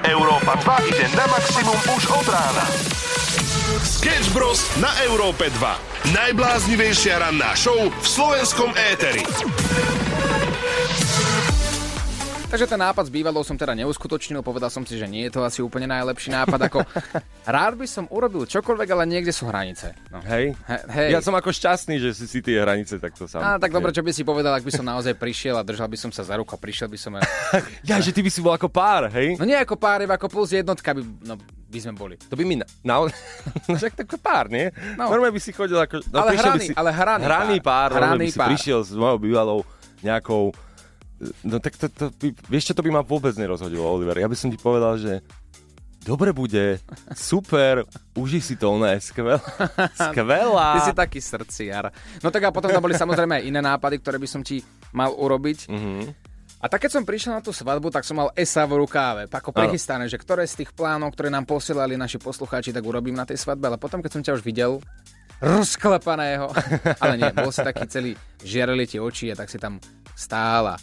Európa 0.07 0.55
2 0.55 0.87
ide 0.87 1.05
na 1.19 1.25
maximum 1.27 1.79
už 1.99 2.03
od 2.15 2.27
rána. 2.31 2.63
Sketch 3.83 4.31
Bros 4.31 4.63
na 4.79 4.87
Európe 5.03 5.51
2. 5.51 6.15
Najbláznivejšia 6.15 7.19
ranná 7.19 7.51
show 7.59 7.75
v 7.91 8.07
slovenskom 8.07 8.71
éteri. 8.95 9.19
Takže 12.55 12.71
ten 12.71 12.79
nápad 12.79 13.03
s 13.03 13.11
bývalou 13.11 13.43
som 13.43 13.59
teda 13.59 13.75
neuskutočnil, 13.75 14.39
povedal 14.39 14.71
som 14.71 14.87
si, 14.87 14.95
že 14.95 15.03
nie 15.11 15.27
je 15.27 15.35
to 15.35 15.43
asi 15.43 15.59
úplne 15.59 15.91
najlepší 15.91 16.31
nápad, 16.31 16.71
ako 16.71 16.87
rád 17.59 17.75
by 17.75 17.83
som 17.83 18.07
urobil 18.07 18.47
čokoľvek, 18.47 18.87
ale 18.95 19.03
niekde 19.03 19.35
sú 19.35 19.51
hranice. 19.51 19.91
No. 20.07 20.23
Hej? 20.23 20.55
He, 20.63 20.77
hej. 20.95 21.09
Ja 21.11 21.19
som 21.19 21.35
ako 21.35 21.51
šťastný, 21.51 21.99
že 21.99 22.15
si 22.15 22.31
si 22.31 22.39
tie 22.39 22.63
hranice 22.63 22.95
takto 22.95 23.27
sám. 23.27 23.43
Á, 23.43 23.49
tak 23.59 23.75
dobre, 23.75 23.91
čo 23.91 23.99
by 23.99 24.15
si 24.15 24.23
povedal, 24.23 24.55
ak 24.55 24.63
by 24.63 24.71
som 24.71 24.87
naozaj 24.87 25.19
prišiel 25.19 25.59
a 25.59 25.67
držal 25.67 25.91
by 25.91 25.99
som 25.99 26.15
sa 26.15 26.23
za 26.23 26.31
ruku 26.39 26.55
a 26.55 26.59
prišiel 26.59 26.87
by 26.87 26.95
som... 26.95 27.19
a- 27.19 27.27
Ja, 27.91 27.99
že 27.99 28.15
ty 28.15 28.23
by 28.23 28.31
si 28.31 28.39
bol 28.39 28.55
ako 28.55 28.71
pár, 28.71 29.11
hej? 29.11 29.35
No 29.35 29.43
nie 29.43 29.59
ako 29.59 29.75
pár, 29.75 29.99
iba 30.07 30.15
ako 30.15 30.31
plus 30.31 30.55
jednotka 30.55 30.95
by, 30.95 31.03
no, 31.27 31.35
by 31.67 31.79
sme 31.83 31.91
boli. 31.91 32.15
To 32.31 32.39
by 32.39 32.43
mi 32.47 32.55
na... 32.55 32.65
na 32.87 33.03
no 33.67 33.75
však 33.75 33.99
tak 33.99 34.15
pár, 34.23 34.47
nie? 34.47 34.71
No. 34.95 35.11
No. 35.11 35.19
Normálne 35.19 35.35
by 35.35 35.43
si 35.43 35.51
chodil 35.51 35.75
ako... 35.75 36.07
No, 36.07 36.23
Ale 36.23 36.39
hraný- 36.39 36.71
si, 36.71 36.71
ale 36.71 36.95
hraný 36.95 37.23
hraný 37.27 37.57
pár. 37.59 37.91
pár. 37.91 38.15
Hraný 38.15 38.31
by 38.31 38.31
si 38.31 38.39
pár. 38.39 38.47
prišiel 38.47 38.79
s 38.79 38.95
mojou 38.95 39.19
bývalou 39.19 39.59
nejakou... 39.99 40.55
No 41.47 41.63
tak 41.63 41.79
to, 41.79 41.87
to 41.87 42.11
by, 42.11 42.35
vieš 42.51 42.71
čo, 42.71 42.73
to 42.75 42.83
by 42.83 42.91
ma 42.91 43.01
vôbec 43.01 43.31
nerozhodilo, 43.39 43.87
Oliver. 43.87 44.19
Ja 44.19 44.27
by 44.27 44.35
som 44.35 44.51
ti 44.51 44.59
povedal, 44.59 44.99
že 44.99 45.23
dobre 46.05 46.35
bude, 46.35 46.77
super, 47.17 47.87
uži 48.13 48.43
si 48.43 48.55
to, 48.59 48.75
ona 48.75 48.93
je 48.93 49.09
skvelá. 49.09 49.41
Skvelá. 50.11 50.69
Ty 50.77 50.81
si 50.85 50.93
taký 50.93 51.19
srdciar. 51.23 51.89
No 52.21 52.29
tak 52.29 52.45
a 52.45 52.53
potom 52.53 52.69
tam 52.69 52.83
boli 52.83 52.93
samozrejme 52.93 53.41
aj 53.41 53.43
iné 53.47 53.59
nápady, 53.63 54.03
ktoré 54.03 54.21
by 54.21 54.29
som 54.29 54.45
ti 54.45 54.61
mal 54.93 55.15
urobiť. 55.15 55.71
Mhm. 55.71 56.03
A 56.63 56.71
tak 56.71 56.87
keď 56.87 56.97
som 56.97 57.05
prišiel 57.05 57.37
na 57.37 57.45
tú 57.45 57.53
svadbu, 57.53 57.93
tak 57.93 58.07
som 58.07 58.17
mal 58.17 58.33
esa 58.33 58.65
v 58.65 58.81
rukáve, 58.81 59.29
ako 59.29 59.53
prichystané, 59.53 60.09
že 60.09 60.17
ktoré 60.17 60.49
z 60.49 60.65
tých 60.65 60.73
plánov, 60.73 61.13
ktoré 61.13 61.29
nám 61.29 61.45
posielali 61.45 61.93
naši 61.93 62.17
poslucháči, 62.17 62.73
tak 62.73 62.81
urobím 62.81 63.13
na 63.13 63.21
tej 63.21 63.37
svadbe, 63.37 63.69
ale 63.69 63.77
potom, 63.77 64.01
keď 64.01 64.11
som 64.17 64.23
ťa 64.25 64.33
už 64.33 64.41
videl, 64.41 64.81
rozklepaného, 65.45 66.49
ale 67.03 67.13
nie, 67.21 67.29
bol 67.37 67.53
si 67.53 67.61
taký 67.61 67.85
celý, 67.85 68.11
žiarili 68.41 68.89
ti 68.89 68.97
oči 68.97 69.29
a 69.29 69.37
tak 69.37 69.51
si 69.51 69.61
tam 69.61 69.77
stála. 70.17 70.79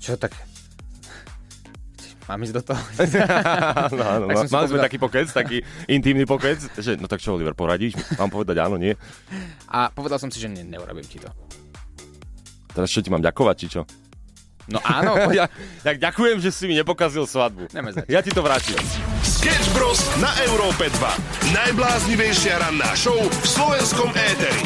Čo 0.00 0.16
tak... 0.16 0.32
Mám 2.30 2.46
ísť 2.46 2.54
do 2.58 2.62
toho? 2.62 2.82
Áno, 3.90 4.04
áno, 4.06 4.24
si 4.46 4.54
Mali 4.54 4.70
sme 4.70 4.78
taký 4.78 5.02
pokec, 5.02 5.26
taký 5.34 5.66
intimný 5.90 6.22
pokec, 6.30 6.62
že 6.78 6.94
no 6.94 7.10
tak 7.10 7.18
čo, 7.18 7.34
Oliver, 7.34 7.58
poradíš? 7.58 7.98
Mám 8.22 8.30
povedať 8.30 8.54
áno, 8.62 8.78
nie? 8.78 8.94
A 9.66 9.90
povedal 9.90 10.22
som 10.22 10.30
si, 10.30 10.38
že 10.38 10.46
ne, 10.46 10.62
neurobím 10.62 11.02
ti 11.02 11.18
to. 11.18 11.26
Teraz 12.70 12.86
čo 12.86 13.02
ti 13.02 13.10
mám 13.10 13.18
ďakovať, 13.18 13.56
či 13.58 13.66
čo? 13.66 13.82
No 14.70 14.78
áno. 14.86 15.18
Ja, 15.34 15.50
tak 15.82 15.98
ďakujem, 15.98 16.38
že 16.38 16.54
si 16.54 16.70
mi 16.70 16.78
nepokazil 16.78 17.26
svadbu. 17.26 17.66
Ideme 17.66 17.90
začať. 17.90 18.10
Ja 18.10 18.22
ti 18.22 18.30
to 18.30 18.46
vrátim. 18.46 18.78
Sketch 19.26 19.74
Bros. 19.74 19.98
na 20.22 20.30
Európe 20.46 20.86
2. 20.86 21.50
Najbláznivejšia 21.50 22.62
ranná 22.62 22.94
show 22.94 23.18
v 23.18 23.46
slovenskom 23.46 24.14
éteri. 24.14 24.62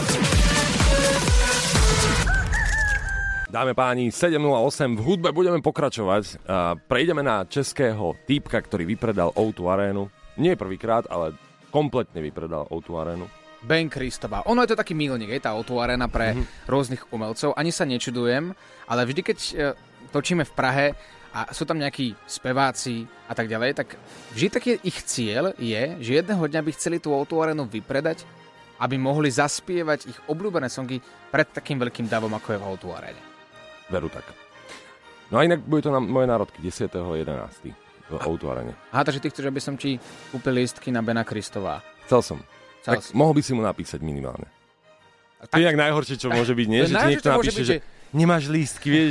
Dáme 3.54 3.70
páni, 3.70 4.10
7.08 4.10 4.98
v 4.98 5.02
hudbe 5.06 5.30
budeme 5.30 5.62
pokračovať. 5.62 6.42
Prejdeme 6.90 7.22
na 7.22 7.46
českého 7.46 8.18
týpka, 8.26 8.58
ktorý 8.58 8.82
vypredal 8.82 9.30
O2 9.30 9.62
arénu. 9.70 10.10
Nie 10.42 10.58
prvýkrát, 10.58 11.06
ale 11.06 11.38
kompletne 11.70 12.18
vypredal 12.18 12.66
O2 12.66 12.90
arénu. 12.98 13.30
Ben 13.62 13.86
Kristova. 13.86 14.42
Ono 14.50 14.58
je 14.66 14.74
to 14.74 14.80
taký 14.82 14.98
milník, 14.98 15.30
je 15.30 15.46
tá 15.46 15.54
otvorená 15.54 16.10
pre 16.10 16.34
mm-hmm. 16.34 16.66
rôznych 16.66 17.06
umelcov. 17.14 17.54
Ani 17.54 17.70
sa 17.70 17.86
nečudujem, 17.86 18.50
ale 18.90 19.06
vždy, 19.06 19.22
keď 19.22 19.38
e, 19.38 19.52
točíme 20.10 20.42
v 20.42 20.56
Prahe 20.58 20.86
a 21.30 21.54
sú 21.54 21.62
tam 21.62 21.78
nejakí 21.78 22.10
speváci 22.26 23.06
a 23.30 23.38
tak 23.38 23.46
ďalej, 23.46 23.70
tak 23.78 23.94
vždy 24.34 24.48
taký 24.50 24.70
ich 24.82 24.98
cieľ 25.06 25.54
je, 25.62 25.94
že 26.02 26.10
jedného 26.18 26.42
dňa 26.42 26.58
by 26.58 26.70
chceli 26.74 26.98
tú 26.98 27.14
otvorenú 27.14 27.70
vypredať, 27.70 28.26
aby 28.82 28.98
mohli 28.98 29.30
zaspievať 29.30 30.10
ich 30.10 30.18
obľúbené 30.26 30.66
songy 30.66 30.98
pred 31.30 31.46
takým 31.54 31.78
veľkým 31.78 32.10
davom, 32.10 32.34
ako 32.34 32.50
je 32.50 32.58
v 32.58 32.66
o 32.66 33.33
Veru 33.90 34.08
tak. 34.08 34.24
No 35.32 35.40
a 35.40 35.44
inak 35.44 35.60
bude 35.64 35.82
to 35.82 35.90
na 35.92 36.00
moje 36.00 36.28
národky 36.28 36.60
10.11. 36.60 37.72
v 38.04 38.12
O2 38.12 38.44
arene. 38.52 38.74
Aha, 38.92 39.02
takže 39.04 39.20
ty 39.20 39.28
chceš, 39.32 39.48
aby 39.48 39.60
som 39.60 39.74
ti 39.80 39.96
kúpil 40.28 40.60
lístky 40.60 40.92
na 40.92 41.00
Bena 41.00 41.24
Kristová. 41.24 41.80
Chcel 42.04 42.20
som. 42.20 42.38
Chcel 42.84 43.00
tak 43.00 43.00
si. 43.00 43.16
mohol 43.16 43.32
by 43.32 43.42
si 43.42 43.52
mu 43.56 43.64
napísať 43.64 44.04
minimálne. 44.04 44.44
A 45.40 45.48
To 45.48 45.56
je 45.56 45.64
jak 45.64 45.76
najhoršie, 45.76 46.20
čo 46.20 46.28
môže 46.28 46.52
byť, 46.52 46.68
nie? 46.68 46.80
Že 46.88 46.94
ti 47.00 47.06
niekto 47.16 47.28
napíše, 47.32 47.60
byť, 47.60 47.64
že 47.64 47.76
že- 47.80 47.82
nemáš 48.12 48.44
lístky, 48.52 48.88
vieš? 48.92 49.10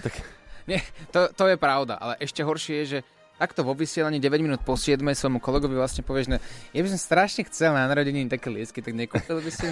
Tak... 0.00 0.14
Nie, 0.70 0.80
to, 1.10 1.28
to 1.34 1.44
je 1.50 1.56
pravda, 1.58 1.98
ale 1.98 2.14
ešte 2.22 2.46
horšie 2.46 2.74
je, 2.84 2.86
že 2.86 2.98
takto 3.40 3.64
vo 3.64 3.72
vysielaní 3.74 4.20
9 4.22 4.38
minút 4.44 4.60
po 4.62 4.76
7 4.78 5.00
svojmu 5.02 5.40
kolegovi 5.42 5.74
vlastne 5.74 6.04
povieš, 6.04 6.30
že 6.30 6.38
ja 6.76 6.80
by 6.84 6.88
som 6.92 7.00
strašne 7.00 7.42
chcel 7.48 7.72
na 7.74 7.88
narodeniny 7.90 8.28
také 8.30 8.52
liesky, 8.52 8.78
tak 8.84 8.94
nekúpil 8.94 9.40
by 9.40 9.50
si. 9.50 9.66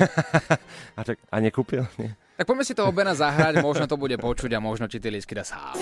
A, 0.99 1.01
tak, 1.05 1.21
a 1.29 1.37
nekúpil? 1.39 1.87
Nie. 2.01 2.17
Tak 2.39 2.47
poďme 2.47 2.63
si 2.63 2.71
to 2.71 2.87
obena 2.87 3.19
zahrať, 3.19 3.59
možno 3.59 3.91
to 3.91 3.99
bude 3.99 4.15
počuť 4.15 4.55
a 4.55 4.63
možno 4.63 4.87
ti 4.87 5.03
tie 5.03 5.11
liesky 5.11 5.35
dá 5.35 5.43
sám. 5.43 5.75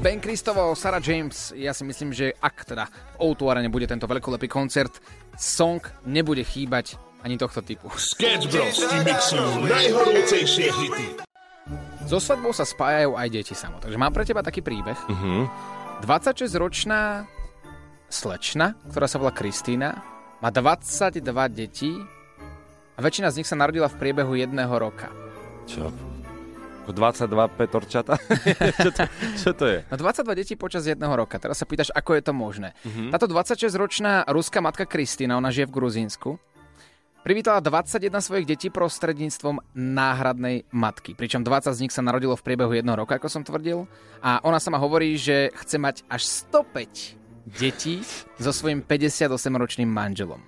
Ben 0.00 0.24
Kristovo, 0.24 0.72
Sarah 0.72 1.04
James, 1.04 1.52
ja 1.52 1.76
si 1.76 1.84
myslím, 1.84 2.16
že 2.16 2.32
ak 2.40 2.64
teda 2.64 2.88
v 3.20 3.28
O2 3.28 3.52
Arene 3.52 3.68
bude 3.68 3.84
tento 3.84 4.08
veľkolepý 4.08 4.48
koncert, 4.48 5.04
song 5.36 5.84
nebude 6.08 6.40
chýbať 6.48 6.96
ani 7.28 7.36
tohto 7.36 7.60
typu. 7.60 7.92
Sketch 7.92 8.48
Bros. 8.48 8.80
ti 8.80 8.98
mixujú 9.04 9.68
najhorúcejšie 9.68 10.72
hity. 10.72 11.06
So 12.08 12.16
svadbou 12.16 12.56
sa 12.56 12.64
spájajú 12.64 13.20
aj 13.20 13.28
deti 13.28 13.52
samo, 13.52 13.84
takže 13.84 14.00
mám 14.00 14.16
pre 14.16 14.24
teba 14.24 14.40
taký 14.40 14.64
príbeh. 14.64 14.96
Mhm. 15.12 15.44
26-ročná 16.08 17.28
slečna, 18.08 18.80
ktorá 18.88 19.04
sa 19.10 19.20
volá 19.20 19.34
Kristýna, 19.34 19.98
má 20.40 20.48
22 20.48 21.20
detí 21.52 21.92
a 22.98 23.00
väčšina 23.00 23.30
z 23.30 23.38
nich 23.38 23.48
sa 23.48 23.54
narodila 23.54 23.86
v 23.86 23.94
priebehu 23.94 24.34
jedného 24.34 24.74
roka. 24.74 25.14
Čo? 25.70 25.94
Ako 26.82 26.90
22 26.90 27.30
petorčata? 27.54 28.18
čo, 28.82 28.90
to, 28.90 29.06
čo 29.38 29.50
to 29.54 29.64
je? 29.70 29.78
No 29.86 30.02
22 30.02 30.34
detí 30.34 30.58
počas 30.58 30.82
jedného 30.82 31.14
roka. 31.14 31.38
Teraz 31.38 31.62
sa 31.62 31.68
pýtaš, 31.68 31.94
ako 31.94 32.18
je 32.18 32.22
to 32.26 32.32
možné. 32.34 32.74
Mm-hmm. 32.82 33.14
Táto 33.14 33.30
26-ročná 33.30 34.26
ruská 34.26 34.58
matka 34.58 34.82
Kristýna, 34.82 35.38
ona 35.38 35.54
žije 35.54 35.70
v 35.70 35.76
Gruzínsku, 35.78 36.30
privítala 37.22 37.60
21 37.62 38.08
svojich 38.18 38.48
detí 38.48 38.72
prostredníctvom 38.72 39.62
náhradnej 39.76 40.66
matky. 40.74 41.12
Pričom 41.14 41.44
20 41.44 41.76
z 41.76 41.82
nich 41.86 41.94
sa 41.94 42.02
narodilo 42.02 42.34
v 42.34 42.42
priebehu 42.42 42.72
jedného 42.72 42.98
roka, 42.98 43.20
ako 43.20 43.28
som 43.30 43.44
tvrdil. 43.44 43.84
A 44.24 44.42
ona 44.42 44.58
sama 44.58 44.80
hovorí, 44.80 45.14
že 45.20 45.54
chce 45.54 45.76
mať 45.76 46.02
až 46.08 46.24
105 46.24 47.27
detí 47.48 48.04
so 48.36 48.52
svojím 48.52 48.84
58-ročným 48.84 49.88
manželom. 49.88 50.40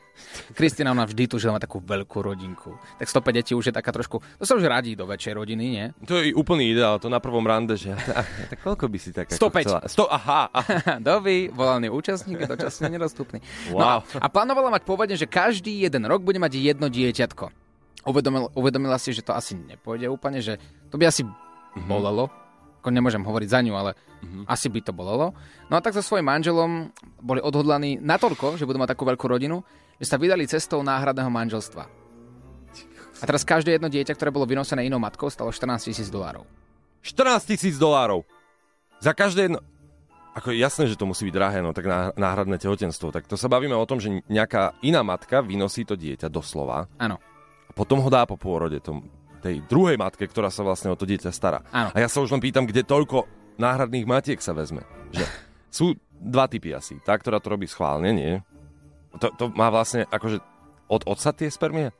Kristina, 0.52 0.92
ona 0.92 1.08
vždy 1.08 1.26
tužila 1.26 1.56
mať 1.56 1.64
takú 1.64 1.80
veľkú 1.80 2.18
rodinku. 2.20 2.76
Tak 3.00 3.08
105 3.08 3.38
detí 3.40 3.52
už 3.56 3.72
je 3.72 3.74
taká 3.74 3.90
trošku... 3.90 4.20
To 4.20 4.44
sa 4.44 4.54
už 4.54 4.68
radí 4.68 4.92
do 4.92 5.08
väčšej 5.08 5.32
rodiny, 5.32 5.64
nie? 5.72 5.86
To 6.04 6.20
je 6.20 6.36
úplný 6.36 6.76
ideál, 6.76 7.00
to 7.00 7.08
na 7.08 7.18
prvom 7.18 7.42
rande, 7.42 7.74
že... 7.74 7.96
Tak 8.52 8.60
koľko 8.60 8.86
by 8.86 8.98
si 9.00 9.10
tak... 9.10 9.32
ako 9.32 9.50
105. 9.50 9.64
Chcela? 9.64 9.80
100, 9.88 10.16
aha, 10.20 10.42
aha. 10.52 10.76
Dovi, 11.08 11.48
volaný 11.50 11.88
účastník 11.88 12.44
je 12.44 12.48
dočasne 12.48 12.92
nedostupný. 12.92 13.40
No 13.72 13.80
Wow. 13.80 14.04
a, 14.20 14.22
a 14.22 14.26
plánovala 14.28 14.68
mať 14.70 14.82
pôvodne, 14.84 15.16
že 15.16 15.24
každý 15.24 15.82
jeden 15.88 16.04
rok 16.04 16.20
bude 16.20 16.36
mať 16.36 16.52
jedno 16.60 16.92
dieťatko. 16.92 17.48
Uvedomil, 18.08 18.48
uvedomila 18.56 18.96
si, 18.96 19.12
že 19.12 19.24
to 19.24 19.32
asi 19.36 19.56
nepôjde 19.56 20.08
úplne, 20.08 20.40
že 20.40 20.56
to 20.88 20.96
by 20.96 21.08
asi 21.08 21.24
bolelo. 21.88 22.28
Ako 22.80 22.88
nemôžem 22.88 23.20
hovoriť 23.20 23.48
za 23.52 23.60
ňu, 23.60 23.76
ale 23.76 23.92
asi 24.48 24.72
by 24.72 24.80
to 24.80 24.96
bolelo. 24.96 25.36
No 25.68 25.76
a 25.76 25.84
tak 25.84 25.92
so 25.92 26.00
svojím 26.00 26.32
manželom 26.32 26.88
boli 27.20 27.44
odhodlaní 27.44 28.00
natoľko, 28.00 28.56
že 28.56 28.64
budú 28.64 28.80
mať 28.80 28.96
takú 28.96 29.04
veľkú 29.04 29.28
rodinu, 29.28 29.60
že 30.00 30.08
sa 30.08 30.16
vydali 30.16 30.48
cestou 30.48 30.80
náhradného 30.80 31.28
manželstva. 31.28 31.84
A 33.20 33.24
teraz 33.28 33.44
každé 33.44 33.76
jedno 33.76 33.92
dieťa, 33.92 34.16
ktoré 34.16 34.32
bolo 34.32 34.48
vynosené 34.48 34.88
inou 34.88 34.96
matkou, 34.96 35.28
stalo 35.28 35.52
14 35.52 35.92
tisíc 35.92 36.08
dolárov. 36.08 36.48
14 37.04 37.44
tisíc 37.52 37.76
dolárov. 37.76 38.24
Za 39.00 39.12
každé 39.12 39.52
jedno... 39.52 39.60
Ako 40.30 40.54
jasné, 40.54 40.86
že 40.88 40.96
to 40.96 41.10
musí 41.10 41.26
byť 41.28 41.34
drahé, 41.34 41.58
no 41.60 41.74
tak 41.74 41.84
ná- 41.84 42.14
náhradné 42.14 42.56
tehotenstvo. 42.56 43.10
Tak 43.12 43.26
to 43.26 43.34
sa 43.36 43.50
bavíme 43.50 43.74
o 43.74 43.84
tom, 43.84 43.98
že 44.00 44.24
nejaká 44.30 44.78
iná 44.80 45.02
matka 45.04 45.42
vynosí 45.42 45.82
to 45.84 45.98
dieťa 45.98 46.30
doslova 46.30 46.86
Áno. 47.02 47.18
a 47.66 47.72
potom 47.74 47.98
ho 47.98 48.08
dá 48.08 48.24
po 48.24 48.38
pôrode 48.38 48.78
tom, 48.80 49.04
tej 49.40 49.64
druhej 49.66 49.96
matke, 49.96 50.28
ktorá 50.28 50.52
sa 50.52 50.60
vlastne 50.62 50.92
o 50.92 50.96
to 50.96 51.08
dieťa 51.08 51.32
stará. 51.32 51.64
Áno. 51.72 51.90
A 51.90 51.98
ja 51.98 52.08
sa 52.08 52.20
už 52.20 52.30
len 52.30 52.44
pýtam, 52.44 52.68
kde 52.68 52.84
toľko 52.84 53.24
náhradných 53.56 54.06
matiek 54.06 54.38
sa 54.40 54.52
vezme. 54.52 54.84
Že 55.16 55.24
sú 55.80 55.86
dva 56.20 56.46
typy 56.46 56.76
asi. 56.76 57.00
Tá, 57.00 57.16
ktorá 57.16 57.40
to 57.40 57.56
robí 57.56 57.64
schválne, 57.64 58.12
nie? 58.12 58.32
To, 59.18 59.32
to 59.34 59.44
má 59.56 59.72
vlastne 59.72 60.06
akože 60.06 60.38
od 60.86 61.02
otca 61.08 61.30
tie 61.34 61.48
spermie? 61.50 61.90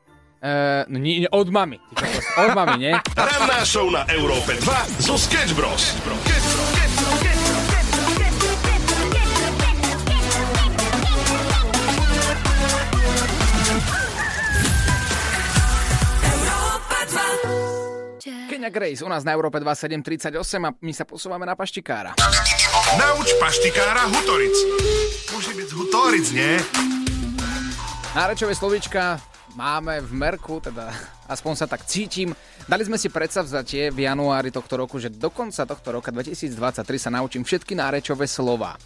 Uh, 0.40 0.88
no, 0.88 0.96
nie, 0.96 1.28
od 1.28 1.52
kokos, 1.52 2.26
Od 2.40 2.56
mamy, 2.56 2.80
nie? 2.80 2.94
Ranná 3.12 3.60
show 3.60 3.92
na 3.92 4.08
Európe 4.08 4.56
2 4.56 5.04
zo 5.04 5.20
Sketch 5.20 5.52
Bros. 5.52 6.00
Kenya 18.60 18.76
Grace 18.76 19.00
u 19.00 19.08
nás 19.08 19.24
na 19.24 19.32
Európe 19.32 19.56
2738 19.56 20.36
a 20.68 20.76
my 20.84 20.92
sa 20.92 21.08
posúvame 21.08 21.48
na 21.48 21.56
paštikára. 21.56 22.12
Nauč 23.00 23.32
paštikára 23.40 24.04
Hutoric. 24.04 24.52
Môže 25.32 25.56
byť 25.56 25.68
Hutoric, 25.72 26.26
nie? 26.36 26.60
Nárečové 28.12 28.52
slovíčka 28.52 29.16
máme 29.56 30.04
v 30.04 30.12
merku, 30.12 30.60
teda 30.60 30.92
aspoň 31.24 31.56
sa 31.56 31.64
tak 31.72 31.88
cítim. 31.88 32.36
Dali 32.68 32.84
sme 32.84 33.00
si 33.00 33.08
predsavzatie 33.08 33.88
v 33.96 34.04
januári 34.04 34.52
tohto 34.52 34.76
roku, 34.76 35.00
že 35.00 35.08
do 35.08 35.32
konca 35.32 35.64
tohto 35.64 35.96
roka 35.96 36.12
2023 36.12 36.84
sa 37.00 37.08
naučím 37.08 37.48
všetky 37.48 37.72
nárečové 37.72 38.28
slova. 38.28 38.76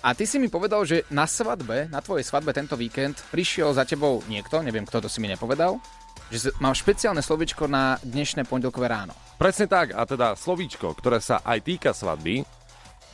A 0.00 0.16
ty 0.16 0.24
si 0.24 0.40
mi 0.40 0.48
povedal, 0.48 0.88
že 0.88 1.04
na 1.12 1.28
svadbe, 1.28 1.84
na 1.92 2.00
tvojej 2.00 2.24
svadbe 2.24 2.56
tento 2.56 2.80
víkend 2.80 3.20
prišiel 3.28 3.76
za 3.76 3.84
tebou 3.84 4.24
niekto, 4.24 4.64
neviem 4.64 4.88
kto 4.88 5.04
to 5.04 5.12
si 5.12 5.20
mi 5.20 5.28
nepovedal, 5.28 5.76
že 6.32 6.48
mám 6.58 6.72
špeciálne 6.72 7.20
slovičko 7.20 7.68
na 7.68 8.00
dnešné 8.00 8.48
pondelkové 8.48 8.88
ráno. 8.88 9.12
Presne 9.36 9.68
tak, 9.68 9.92
a 9.92 10.08
teda 10.08 10.32
slovíčko, 10.32 10.96
ktoré 10.96 11.20
sa 11.20 11.44
aj 11.44 11.60
týka 11.60 11.92
svadby, 11.92 12.40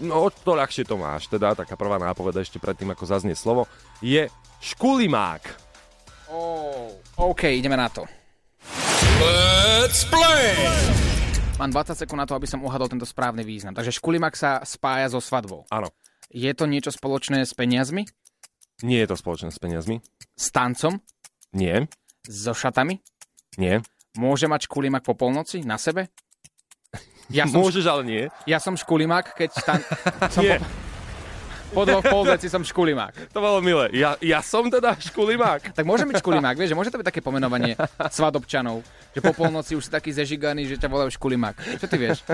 no 0.06 0.22
o 0.22 0.28
to 0.30 0.54
ľahšie 0.54 0.86
to 0.86 0.94
máš, 0.94 1.26
teda 1.26 1.58
taká 1.58 1.74
prvá 1.74 1.98
nápoveda 1.98 2.38
ešte 2.38 2.62
predtým, 2.62 2.94
ako 2.94 3.04
zaznie 3.10 3.34
slovo, 3.34 3.66
je 3.98 4.30
škulimák. 4.62 5.42
Oh. 6.30 6.94
OK, 7.18 7.50
ideme 7.50 7.74
na 7.74 7.90
to. 7.90 8.06
Let's 9.18 10.06
play! 10.06 10.54
Mám 11.58 11.74
20 11.74 11.98
sekúnd 11.98 12.22
na 12.22 12.28
to, 12.28 12.38
aby 12.38 12.46
som 12.46 12.62
uhadol 12.62 12.86
tento 12.86 13.02
správny 13.02 13.42
význam. 13.42 13.74
Takže 13.74 13.90
škulimak 13.98 14.38
sa 14.38 14.62
spája 14.62 15.10
so 15.10 15.18
svadbou. 15.18 15.66
Áno, 15.74 15.90
Je 16.30 16.52
to 16.54 16.70
niečo 16.70 16.94
spoločné 16.94 17.42
s 17.42 17.50
peniazmi? 17.56 18.06
nie 18.86 19.02
je 19.02 19.10
to 19.10 19.18
spoločné 19.18 19.50
s 19.50 19.58
peniazmi. 19.58 19.98
S 20.38 20.54
tancom? 20.54 21.02
Nie, 21.50 21.90
So 22.28 22.52
šatami? 22.52 23.00
nie. 23.56 23.80
Môže 24.18 24.50
mať 24.50 24.66
škulimak 24.66 25.06
po 25.06 25.14
polnoci 25.14 25.62
na 25.62 25.78
sebe? 25.78 26.10
Ja 27.30 27.44
som, 27.44 27.60
Môžeš, 27.60 27.84
ale 27.86 28.02
nie. 28.02 28.22
ja 28.48 28.58
som 28.58 28.74
škulimak, 28.74 29.36
keď 29.36 29.50
tam... 29.62 29.78
som 30.34 30.42
Nie, 30.42 30.58
po, 30.58 30.66
po 31.76 31.82
dvoch 31.84 32.02
polveci 32.02 32.48
som 32.48 32.64
škulimák. 32.64 33.30
to 33.30 33.38
bolo 33.38 33.60
milé. 33.60 33.92
Ja, 33.92 34.16
ja 34.24 34.40
som 34.40 34.72
teda 34.72 34.96
škulimák. 34.96 35.76
Tak 35.76 35.84
môže 35.84 36.08
byť 36.08 36.24
škulimák, 36.24 36.56
vieš, 36.56 36.72
že 36.72 36.78
môže 36.80 36.90
to 36.90 36.98
byť 36.98 37.08
také 37.12 37.20
pomenovanie 37.20 37.76
svadobčanov, 38.08 38.80
že 39.12 39.20
po 39.20 39.36
polnoci 39.36 39.76
už 39.76 39.86
si 39.86 39.90
taký 39.92 40.10
zežiganý, 40.10 40.64
že 40.66 40.80
ťa 40.80 40.88
volajú 40.88 41.12
škulimák. 41.12 41.78
Čo 41.78 41.86
ty 41.86 41.96
vieš? 42.00 42.24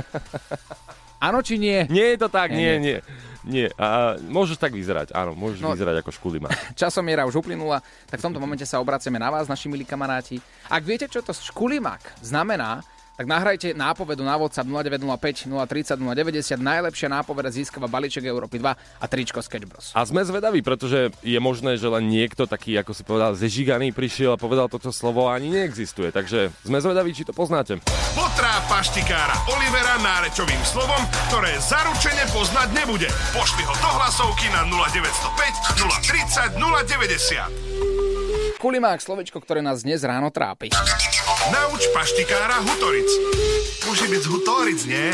Áno 1.24 1.40
či 1.40 1.56
nie? 1.56 1.88
Nie 1.88 2.12
je 2.12 2.18
to 2.20 2.28
tak, 2.28 2.52
Nie, 2.52 2.76
nie, 2.76 2.98
nie. 2.98 2.98
Nie, 3.44 3.68
a 3.76 4.16
môžeš 4.24 4.56
tak 4.56 4.72
vyzerať, 4.72 5.12
áno, 5.12 5.36
môžeš 5.36 5.60
No. 5.60 5.76
vyzerať 5.76 6.00
ako 6.00 6.16
škulimák. 6.16 6.56
časomiera 6.80 7.28
už 7.28 7.44
uplynula, 7.44 7.84
tak 8.08 8.20
v 8.20 8.24
tomto 8.24 8.40
momente 8.40 8.64
sa 8.64 8.80
obraciame 8.80 9.20
na 9.20 9.28
vás, 9.28 9.44
naši 9.44 9.68
milí 9.68 9.84
kamaráti. 9.84 10.40
Ak 10.72 10.80
viete, 10.80 11.04
čo 11.12 11.20
to 11.20 11.36
škulimák 11.36 12.24
znamená, 12.24 12.80
tak 13.14 13.30
nahrajte 13.30 13.78
nápovedu 13.78 14.26
na 14.26 14.34
WhatsApp 14.34 14.66
0905 14.66 15.46
030 15.46 16.02
090. 16.02 16.58
Najlepšia 16.58 17.06
nápoveda 17.06 17.46
získava 17.54 17.86
balíček 17.86 18.26
Európy 18.26 18.58
2 18.58 18.74
a 18.74 19.04
tričko 19.06 19.38
Sketch 19.38 19.70
Bros. 19.70 19.94
A 19.94 20.02
sme 20.02 20.26
zvedaví, 20.26 20.66
pretože 20.66 21.14
je 21.22 21.38
možné, 21.38 21.78
že 21.78 21.86
len 21.86 22.10
niekto 22.10 22.50
taký, 22.50 22.74
ako 22.74 22.90
si 22.90 23.06
povedal, 23.06 23.38
zežiganý 23.38 23.94
prišiel 23.94 24.34
a 24.34 24.38
povedal 24.38 24.66
toto 24.66 24.90
slovo 24.90 25.30
a 25.30 25.38
ani 25.38 25.54
neexistuje. 25.54 26.10
Takže 26.10 26.50
sme 26.66 26.82
zvedaví, 26.82 27.14
či 27.14 27.22
to 27.22 27.30
poznáte. 27.30 27.78
Potrá 28.18 28.58
paštikára 28.66 29.46
Olivera 29.54 29.94
nárečovým 30.02 30.58
slovom, 30.66 31.06
ktoré 31.30 31.54
zaručene 31.62 32.26
poznať 32.34 32.74
nebude. 32.74 33.06
Pošli 33.30 33.62
ho 33.62 33.74
do 33.78 33.90
hlasovky 33.94 34.50
na 34.50 34.66
0905 34.66 36.58
030 36.58 36.58
090. 36.58 38.58
Kulimák, 38.58 38.98
slovečko, 38.98 39.38
ktoré 39.44 39.60
nás 39.60 39.84
dnes 39.84 40.00
ráno 40.02 40.32
trápi. 40.32 40.72
Nauč 41.52 41.92
paštikára 41.92 42.56
Hutoric. 42.64 43.10
Môže 43.84 44.08
byť 44.08 44.20
z 44.24 44.28
Hutoric, 44.32 44.80
nie? 44.88 45.12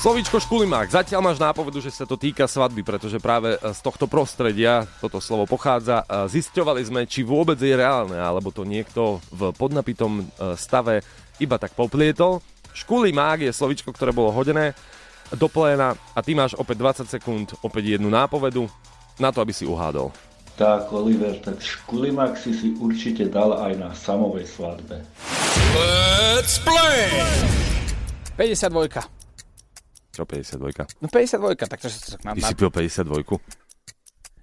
Slovíčko 0.00 0.40
škulimák. 0.40 0.88
Zatiaľ 0.88 1.20
máš 1.20 1.36
nápovedu, 1.36 1.84
že 1.84 1.92
sa 1.92 2.08
to 2.08 2.16
týka 2.16 2.48
svadby, 2.48 2.80
pretože 2.80 3.20
práve 3.20 3.52
e, 3.52 3.58
z 3.60 3.80
tohto 3.84 4.08
prostredia 4.08 4.88
toto 5.04 5.20
slovo 5.20 5.44
pochádza. 5.44 6.08
E, 6.08 6.32
Zisťovali 6.32 6.80
sme, 6.88 7.00
či 7.04 7.28
vôbec 7.28 7.60
je 7.60 7.76
reálne, 7.76 8.16
alebo 8.16 8.48
to 8.56 8.64
niekto 8.64 9.20
v 9.28 9.52
podnapitom 9.52 10.24
e, 10.24 10.56
stave 10.56 11.04
iba 11.36 11.60
tak 11.60 11.76
poplietol. 11.76 12.40
Škulimák 12.72 13.44
je 13.44 13.52
slovíčko, 13.52 13.92
ktoré 13.92 14.16
bolo 14.16 14.32
hodené 14.32 14.72
do 15.36 15.44
pléna 15.44 15.92
a 16.16 16.24
ty 16.24 16.32
máš 16.32 16.56
opäť 16.56 17.04
20 17.04 17.20
sekúnd, 17.20 17.52
opäť 17.60 18.00
jednu 18.00 18.08
nápovedu 18.08 18.64
na 19.20 19.28
to, 19.28 19.44
aby 19.44 19.52
si 19.52 19.68
uhádol. 19.68 20.31
Tak, 20.52 20.92
Oliver, 20.92 21.32
tak 21.40 21.64
škulimák 21.64 22.36
si 22.36 22.52
si 22.52 22.76
určite 22.76 23.24
dal 23.24 23.56
aj 23.56 23.72
na 23.80 23.90
samovej 23.96 24.44
svadbe. 24.44 25.00
52. 28.36 29.00
Čo 30.12 30.28
52? 30.28 31.00
No 31.00 31.08
52, 31.08 31.56
tak 31.56 31.80
to 31.80 31.88
sa 31.88 32.20
na, 32.20 32.36
Ty 32.36 32.40
na, 32.44 32.48
si 32.52 32.54
pil 32.54 32.68
52? 32.68 33.40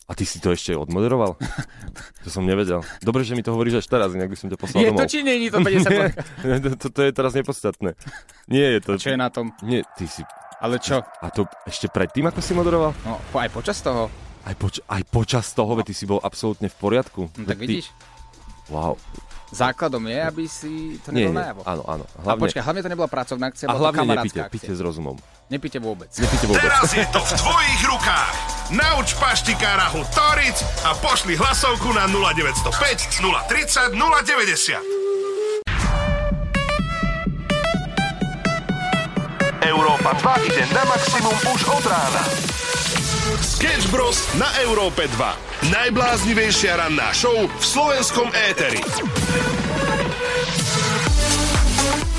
A 0.09 0.17
ty 0.17 0.25
si 0.25 0.41
to 0.41 0.49
ešte 0.49 0.73
odmoderoval? 0.73 1.37
to 2.25 2.29
som 2.33 2.41
nevedel. 2.41 2.81
Dobre, 3.05 3.21
že 3.21 3.37
mi 3.37 3.45
to 3.45 3.53
hovoríš 3.53 3.85
až 3.85 3.93
teraz, 3.93 4.09
inak 4.17 4.33
by 4.33 4.37
som 4.41 4.49
ťa 4.49 4.57
poslal 4.57 4.81
Je 4.81 4.89
domov. 4.89 5.05
to 5.05 5.13
či 5.13 5.21
nie 5.21 5.45
je 5.45 5.53
to 5.53 5.61
52? 5.61 6.49
Nie, 6.49 6.57
to, 6.57 6.69
to, 6.73 6.87
to 6.89 7.01
je 7.05 7.11
teraz 7.13 7.31
nepodstatné. 7.37 7.93
Nie 8.49 8.73
je 8.73 8.79
to... 8.81 8.97
Čo 8.97 9.13
je 9.13 9.19
na 9.21 9.29
tom? 9.29 9.53
Nie, 9.61 9.85
ty 9.93 10.09
si... 10.09 10.25
Ale 10.57 10.81
čo? 10.81 11.05
A 11.05 11.29
to 11.29 11.45
ešte 11.69 11.85
predtým, 11.93 12.25
ako 12.25 12.41
si 12.41 12.57
moderoval? 12.57 12.97
No, 13.05 13.21
aj 13.37 13.53
počas 13.53 13.77
toho? 13.85 14.09
Aj, 14.49 14.57
poč- 14.57 14.81
aj 14.89 15.05
počas 15.13 15.53
toho, 15.53 15.77
veď 15.77 15.93
ty 15.93 15.93
si 15.93 16.09
bol 16.09 16.17
absolútne 16.25 16.73
v 16.73 16.77
poriadku. 16.81 17.29
No, 17.37 17.45
tak 17.45 17.61
ty... 17.61 17.69
vidíš? 17.69 17.93
Wow. 18.73 18.97
Základom 19.49 20.01
je, 20.09 20.17
aby 20.25 20.43
si 20.49 20.97
to 21.01 21.09
nebolo 21.09 21.33
nie, 21.33 21.41
najavo. 21.41 21.61
áno, 21.65 21.83
áno. 21.85 22.05
A 22.05 22.21
Hlavne, 22.21 22.41
počkaj, 22.49 22.61
hlavne 22.65 22.81
to 22.85 22.89
nebola 22.89 23.09
pracovná 23.09 23.45
akcia, 23.49 23.65
a 23.65 23.73
bola 23.73 23.89
to 23.89 23.97
hlavne 24.01 24.25
nepite, 24.25 24.41
akcia. 24.41 24.53
pite 24.53 24.73
s 24.73 24.81
rozumom. 24.81 25.17
Nepite 25.49 25.77
vôbec. 25.81 26.09
Nepite 26.13 26.45
vôbec. 26.45 26.61
Teraz 26.61 26.89
je 26.93 27.05
to 27.09 27.17
v 27.17 27.29
tvojich 27.33 27.81
rukách. 27.85 28.33
Nauč 28.69 29.17
paštikára 29.17 29.89
Hutoric 29.89 30.57
a 30.85 30.93
pošli 31.01 31.33
hlasovku 31.33 31.89
na 31.93 32.05
0905 32.05 33.21
030 33.21 33.97
090. 33.97 34.81
Európa 39.61 40.13
2 40.13 40.45
ide 40.45 40.63
na 40.73 40.83
maximum 40.85 41.37
už 41.49 41.61
od 41.69 41.85
rána. 41.85 42.21
Sketch 43.39 43.87
Bros. 43.87 44.27
na 44.35 44.51
Európe 44.67 45.07
2. 45.15 45.71
Najbláznivejšia 45.71 46.75
ranná 46.75 47.15
show 47.15 47.47
v 47.47 47.63
slovenskom 47.63 48.27
éteri. 48.35 48.83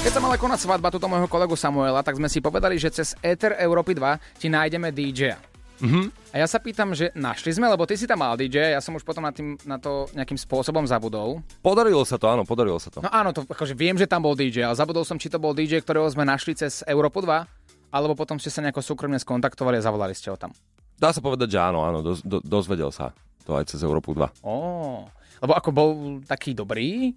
Keď 0.01 0.13
sa 0.17 0.21
mala 0.25 0.41
konať 0.41 0.65
svadba 0.65 0.89
tuto 0.89 1.13
môjho 1.13 1.29
kolegu 1.29 1.53
Samuela, 1.61 2.01
tak 2.01 2.17
sme 2.17 2.25
si 2.25 2.41
povedali, 2.41 2.81
že 2.81 2.89
cez 2.89 3.13
Ether 3.21 3.53
Európy 3.61 3.93
2 3.93 4.41
ti 4.41 4.49
nájdeme 4.49 4.89
DJ. 4.97 5.37
Mm-hmm. 5.85 6.05
A 6.33 6.41
ja 6.41 6.49
sa 6.49 6.57
pýtam, 6.57 6.97
že 6.97 7.13
našli 7.13 7.53
sme, 7.53 7.69
lebo 7.69 7.85
ty 7.85 8.01
si 8.01 8.09
tam 8.09 8.25
mal 8.25 8.41
DJ, 8.41 8.73
ja 8.73 8.81
som 8.81 8.97
už 8.97 9.05
potom 9.05 9.21
na, 9.21 9.33
tým, 9.33 9.61
na 9.69 9.77
to 9.77 10.09
nejakým 10.17 10.41
spôsobom 10.41 10.89
zabudol. 10.89 11.45
Podarilo 11.61 12.01
sa 12.09 12.17
to, 12.17 12.33
áno, 12.33 12.49
podarilo 12.49 12.81
sa 12.81 12.89
to. 12.89 13.05
No 13.05 13.13
áno, 13.13 13.37
to, 13.37 13.45
akože 13.45 13.77
viem, 13.77 14.01
že 14.01 14.09
tam 14.09 14.25
bol 14.25 14.33
DJ, 14.33 14.73
ale 14.73 14.77
zabudol 14.77 15.05
som, 15.05 15.21
či 15.21 15.29
to 15.29 15.37
bol 15.37 15.53
DJ, 15.53 15.85
ktorého 15.85 16.09
sme 16.09 16.25
našli 16.25 16.57
cez 16.57 16.81
Európu 16.89 17.21
2, 17.21 17.61
alebo 17.91 18.15
potom 18.15 18.39
ste 18.39 18.49
sa 18.49 18.63
nejako 18.63 18.81
súkromne 18.81 19.19
skontaktovali 19.19 19.77
a 19.77 19.85
zavolali 19.85 20.15
ste 20.15 20.31
ho 20.31 20.39
tam. 20.39 20.55
Dá 21.01 21.17
sa 21.17 21.25
povedať, 21.25 21.57
že 21.57 21.59
áno, 21.65 21.81
áno, 21.81 22.05
doz, 22.05 22.21
do, 22.21 22.45
dozvedel 22.45 22.93
sa 22.93 23.17
to 23.49 23.57
aj 23.57 23.73
cez 23.73 23.81
Európu 23.81 24.13
2. 24.13 24.45
Ó, 24.45 25.09
lebo 25.41 25.53
ako 25.57 25.71
bol 25.73 25.91
taký 26.29 26.53
dobrý, 26.53 27.17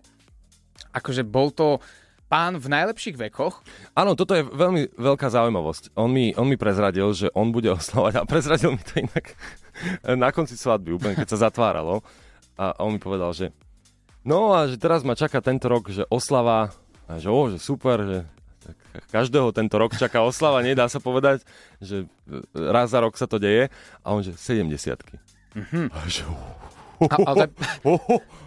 akože 0.95 1.27
bol 1.27 1.51
to 1.51 1.83
pán 2.31 2.57
v 2.57 2.65
najlepších 2.65 3.19
vekoch, 3.29 3.61
Áno, 3.93 4.17
toto 4.17 4.33
je 4.33 4.41
veľmi 4.41 4.97
veľká 4.97 5.29
zaujímavosť. 5.29 5.93
On 5.93 6.09
mi, 6.09 6.33
on 6.33 6.49
mi 6.49 6.57
prezradil, 6.57 7.05
že 7.13 7.29
on 7.37 7.53
bude 7.53 7.69
oslovať 7.69 8.23
a 8.23 8.25
prezradil 8.25 8.73
mi 8.73 8.81
to 8.81 9.05
inak 9.05 9.37
na 10.23 10.33
konci 10.33 10.57
svadby, 10.57 10.97
úplne 10.97 11.13
keď 11.13 11.37
sa 11.37 11.51
zatváralo. 11.51 12.01
A 12.57 12.73
on 12.81 12.97
mi 12.97 12.99
povedal, 13.03 13.37
že 13.37 13.53
no 14.25 14.49
a 14.55 14.65
že 14.65 14.81
teraz 14.81 15.05
ma 15.05 15.13
čaká 15.13 15.45
tento 15.45 15.69
rok, 15.69 15.93
že 15.93 16.09
oslava, 16.09 16.73
a 17.05 17.21
že, 17.21 17.29
ó, 17.29 17.53
že 17.53 17.61
super, 17.61 18.01
že 18.01 18.17
každého 19.09 19.49
tento 19.55 19.75
rok 19.81 19.97
čaká 19.97 20.21
oslava, 20.21 20.61
nedá 20.61 20.85
sa 20.85 21.01
povedať, 21.01 21.41
že 21.81 22.05
raz 22.53 22.93
za 22.93 22.99
rok 23.01 23.17
sa 23.17 23.25
to 23.25 23.41
deje. 23.41 23.73
A 24.05 24.07
on, 24.13 24.21
že 24.21 24.37
70 24.37 24.69
mm-hmm. 24.69 25.85
A 25.89 25.97
že, 26.05 26.23
a, 27.09 27.15
ale 27.25 27.45
to, 27.49 27.97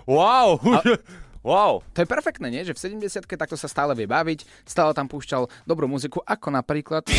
wow, 0.06 0.58
wow. 1.46 1.72
to 1.92 2.02
je 2.02 2.08
perfektné, 2.08 2.46
nie? 2.50 2.62
Že 2.62 2.74
v 2.74 3.02
70 3.02 3.26
takto 3.26 3.58
sa 3.58 3.66
stále 3.66 3.92
vie 3.98 4.06
baviť, 4.06 4.46
stále 4.62 4.94
tam 4.94 5.10
púšťal 5.10 5.50
dobrú 5.66 5.90
muziku, 5.90 6.22
ako 6.22 6.54
napríklad... 6.54 7.02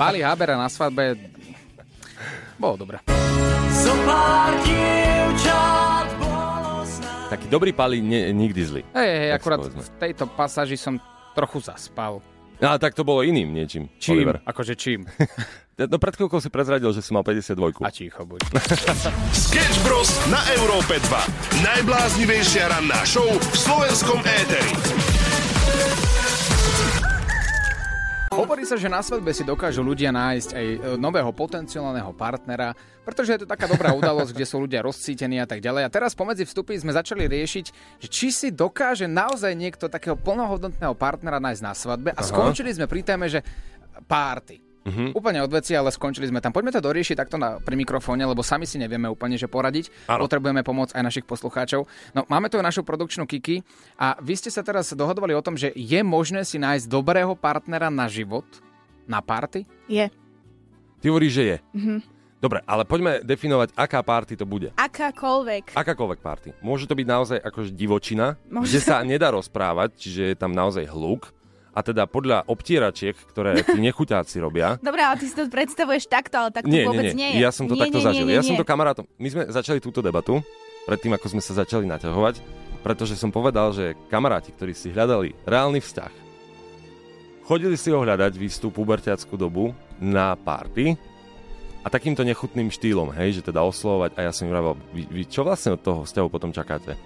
Pali 0.00 0.20
Habera 0.22 0.54
na 0.56 0.68
svadbe 0.68 1.16
bolo 2.60 2.76
dobré. 2.76 3.00
Taký 7.30 7.46
dobrý 7.46 7.70
pali 7.70 8.02
ne, 8.02 8.34
nikdy 8.34 8.60
zlý. 8.66 8.82
Hej, 8.90 9.10
hej, 9.22 9.30
akurát 9.38 9.62
povedzme. 9.62 9.86
v 9.86 9.90
tejto 10.02 10.26
pasáži 10.34 10.74
som 10.74 10.98
trochu 11.30 11.62
zaspal. 11.62 12.18
No, 12.58 12.74
tak 12.76 12.92
to 12.92 13.06
bolo 13.06 13.22
iným 13.22 13.54
niečím, 13.54 13.86
Čím? 14.02 14.20
Oliver. 14.20 14.42
Akože 14.42 14.74
čím? 14.74 15.06
No 15.80 15.96
pred 15.96 16.12
chvíľkou 16.12 16.44
si 16.44 16.52
prezradil, 16.52 16.92
že 16.92 17.00
si 17.00 17.08
mal 17.08 17.24
52. 17.24 17.56
A 17.80 17.88
ticho 17.88 18.20
buď. 18.28 18.52
Sketch 19.48 19.80
Bros. 19.80 20.12
na 20.28 20.36
Európe 20.60 21.00
2. 21.00 21.64
Najbláznivejšia 21.64 22.68
ranná 22.68 23.00
show 23.08 23.24
v 23.24 23.56
slovenskom 23.56 24.20
éteri. 24.20 24.76
Hovorí 28.60 28.76
sa, 28.76 28.84
že 28.84 28.92
na 28.92 29.00
svadbe 29.00 29.32
si 29.32 29.40
dokážu 29.40 29.80
ľudia 29.80 30.12
nájsť 30.12 30.50
aj 30.52 30.66
e, 30.68 30.78
nového 31.00 31.32
potenciálneho 31.32 32.12
partnera, 32.12 32.76
pretože 33.08 33.32
je 33.32 33.40
to 33.40 33.48
taká 33.48 33.64
dobrá 33.64 33.96
udalosť, 33.96 34.36
kde 34.36 34.44
sú 34.44 34.60
ľudia 34.60 34.84
rozcítení 34.84 35.40
a 35.40 35.48
tak 35.48 35.64
ďalej. 35.64 35.88
A 35.88 35.88
teraz 35.88 36.12
pomedzi 36.12 36.44
vstupy 36.44 36.76
sme 36.76 36.92
začali 36.92 37.24
riešiť, 37.24 37.64
že 38.04 38.08
či 38.12 38.28
si 38.28 38.52
dokáže 38.52 39.08
naozaj 39.08 39.56
niekto 39.56 39.88
takého 39.88 40.12
plnohodnotného 40.12 40.92
partnera 40.92 41.40
nájsť 41.40 41.62
na 41.64 41.72
svadbe 41.72 42.12
a 42.12 42.20
skončili 42.20 42.76
sme 42.76 42.84
pri 42.84 43.00
téme, 43.00 43.32
že 43.32 43.40
párty. 44.04 44.69
Uh-huh. 44.80 45.12
Úplne 45.12 45.44
od 45.44 45.52
veci, 45.52 45.76
ale 45.76 45.92
skončili 45.92 46.24
sme 46.32 46.40
tam. 46.40 46.56
Poďme 46.56 46.72
to 46.72 46.80
doriešiť 46.80 47.16
takto 47.16 47.36
na, 47.36 47.60
pri 47.60 47.76
mikrofóne, 47.76 48.24
lebo 48.24 48.40
sami 48.40 48.64
si 48.64 48.80
nevieme 48.80 49.12
úplne, 49.12 49.36
že 49.36 49.44
poradiť. 49.44 49.92
Áno. 50.08 50.24
Potrebujeme 50.24 50.64
pomoc 50.64 50.96
aj 50.96 51.04
našich 51.04 51.28
poslucháčov. 51.28 51.84
No, 52.16 52.24
máme 52.32 52.48
tu 52.48 52.56
našu 52.60 52.80
produkčnú 52.80 53.28
Kiki 53.28 53.60
a 54.00 54.16
vy 54.24 54.40
ste 54.40 54.48
sa 54.48 54.64
teraz 54.64 54.96
dohodovali 54.96 55.36
o 55.36 55.44
tom, 55.44 55.60
že 55.60 55.68
je 55.76 56.00
možné 56.00 56.48
si 56.48 56.56
nájsť 56.56 56.88
dobrého 56.88 57.36
partnera 57.36 57.92
na 57.92 58.08
život, 58.08 58.48
na 59.04 59.20
party. 59.20 59.68
Je. 59.84 60.08
Ty 61.00 61.06
hovoríš, 61.12 61.32
že 61.36 61.44
je. 61.44 61.56
Mm-hmm. 61.76 61.98
Dobre, 62.40 62.64
ale 62.64 62.88
poďme 62.88 63.20
definovať, 63.20 63.76
aká 63.76 64.00
party 64.00 64.32
to 64.32 64.48
bude. 64.48 64.72
Akákoľvek. 64.80 65.76
Akákoľvek 65.76 66.20
party. 66.24 66.48
Môže 66.64 66.88
to 66.88 66.96
byť 66.96 67.04
naozaj 67.04 67.36
akože 67.36 67.76
divočina, 67.76 68.40
Môže 68.48 68.72
kde 68.72 68.80
sa 68.80 69.04
nedá 69.04 69.28
rozprávať, 69.28 69.92
čiže 70.00 70.32
je 70.32 70.36
tam 70.40 70.56
naozaj 70.56 70.88
hluk. 70.88 71.36
A 71.70 71.86
teda 71.86 72.10
podľa 72.10 72.50
obtieračiek, 72.50 73.14
ktoré 73.14 73.62
tí 73.62 73.78
nechuťáci 73.86 74.42
robia, 74.42 74.74
Dobre, 74.82 75.06
ale 75.06 75.22
ty 75.22 75.30
si 75.30 75.34
to 75.38 75.46
predstavuješ 75.46 76.10
takto, 76.10 76.36
ale 76.42 76.50
tak 76.50 76.66
to 76.66 76.72
nie, 76.72 76.82
vôbec 76.82 77.14
nie, 77.14 77.14
nie, 77.14 77.28
nie 77.30 77.30
je. 77.38 77.46
ja 77.46 77.50
som 77.54 77.70
to 77.70 77.78
nie, 77.78 77.82
takto 77.86 77.98
nie, 78.02 78.06
zažil. 78.10 78.26
Nie, 78.26 78.34
nie, 78.34 78.38
ja 78.38 78.42
som 78.42 78.54
nie. 78.58 78.60
to 78.60 78.66
kamarátom... 78.66 79.04
My 79.22 79.28
sme 79.30 79.42
začali 79.46 79.78
túto 79.78 80.02
debatu, 80.02 80.42
predtým 80.90 81.14
ako 81.14 81.26
sme 81.30 81.42
sa 81.42 81.54
začali 81.54 81.86
naťahovať, 81.86 82.42
pretože 82.82 83.14
som 83.14 83.30
povedal, 83.30 83.70
že 83.70 83.94
kamaráti, 84.10 84.50
ktorí 84.50 84.74
si 84.74 84.90
hľadali 84.90 85.36
reálny 85.46 85.78
vzťah, 85.78 86.12
chodili 87.46 87.76
si 87.78 87.94
ho 87.94 88.02
hľadať 88.02 88.32
v 88.34 88.46
istú 88.46 88.74
puberťackú 88.74 89.34
dobu 89.38 89.70
na 90.02 90.34
party 90.34 90.98
a 91.80 91.88
takýmto 91.88 92.26
nechutným 92.26 92.68
štýlom, 92.68 93.14
hej, 93.16 93.40
že 93.40 93.46
teda 93.52 93.64
oslovať 93.64 94.16
a 94.16 94.28
ja 94.28 94.32
som 94.32 94.48
im 94.48 94.52
vravel, 94.52 94.74
vy, 94.92 95.08
vy 95.08 95.22
čo 95.28 95.46
vlastne 95.46 95.76
od 95.76 95.82
toho 95.82 96.04
vzťahu 96.04 96.28
potom 96.28 96.52
čakáte? 96.52 96.96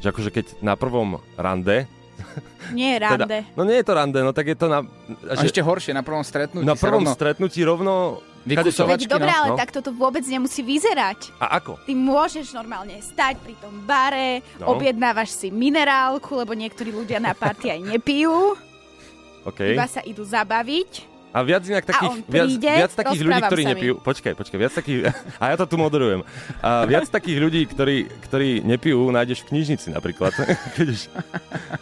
Že 0.00 0.06
akože 0.10 0.30
keď 0.32 0.46
na 0.64 0.74
prvom 0.74 1.20
rande, 1.36 1.84
Nie, 2.78 2.98
rande. 2.98 3.26
teda, 3.26 3.36
no 3.58 3.62
nie 3.66 3.76
je 3.82 3.84
to 3.84 3.92
rande, 3.92 4.18
no 4.22 4.32
tak 4.32 4.46
je 4.48 4.56
to 4.56 4.66
na... 4.70 4.86
A 5.28 5.42
ešte 5.44 5.60
horšie, 5.60 5.92
na 5.92 6.00
prvom 6.06 6.24
stretnutí 6.24 6.64
na 6.64 6.78
prvom 6.78 7.04
rovno... 7.04 7.12
stretnutí 7.12 7.60
rovno 7.66 8.22
Vykusovačky, 8.42 9.06
dobre, 9.06 9.30
no. 9.30 9.38
ale 9.38 9.48
no. 9.54 9.58
takto 9.58 9.78
to 9.78 9.94
vôbec 9.94 10.26
nemusí 10.26 10.66
vyzerať. 10.66 11.30
A 11.38 11.62
ako? 11.62 11.78
Ty 11.86 11.92
môžeš 11.94 12.50
normálne 12.58 12.98
stať 12.98 13.38
pri 13.38 13.54
tom 13.62 13.86
bare, 13.86 14.42
No. 14.58 14.74
objednávaš 14.74 15.30
si 15.36 15.48
minerálku, 15.54 16.34
lebo 16.34 16.50
niektorí 16.54 16.90
ľudia 16.90 17.22
na 17.22 17.38
party 17.38 17.70
aj 17.70 17.80
nepijú, 17.86 18.58
OK. 19.48 19.74
iba 19.78 19.86
sa 19.86 20.02
idú 20.02 20.26
zabaviť. 20.26 21.11
A 21.32 21.40
viac 21.40 21.64
inak 21.64 21.88
takých, 21.88 22.12
on 22.12 22.20
viac, 22.28 22.44
príde, 22.44 22.72
viac 22.76 22.92
takých 22.92 23.22
ľudí, 23.24 23.40
ktorí 23.40 23.62
nepijú. 23.64 23.94
Počkaj, 24.04 24.32
počkaj, 24.36 24.58
viac 24.60 24.72
takých... 24.76 25.00
A 25.40 25.44
ja 25.52 25.56
to 25.56 25.64
tu 25.64 25.80
moderujem. 25.80 26.20
A 26.60 26.84
viac 26.84 27.08
takých 27.08 27.38
ľudí, 27.40 27.64
ktorí, 27.72 28.04
ktorí 28.28 28.60
nepijú, 28.60 29.08
nájdeš 29.08 29.48
v 29.48 29.56
knižnici 29.56 29.88
napríklad. 29.96 30.36
Keď 30.76 30.86
už... 30.92 31.00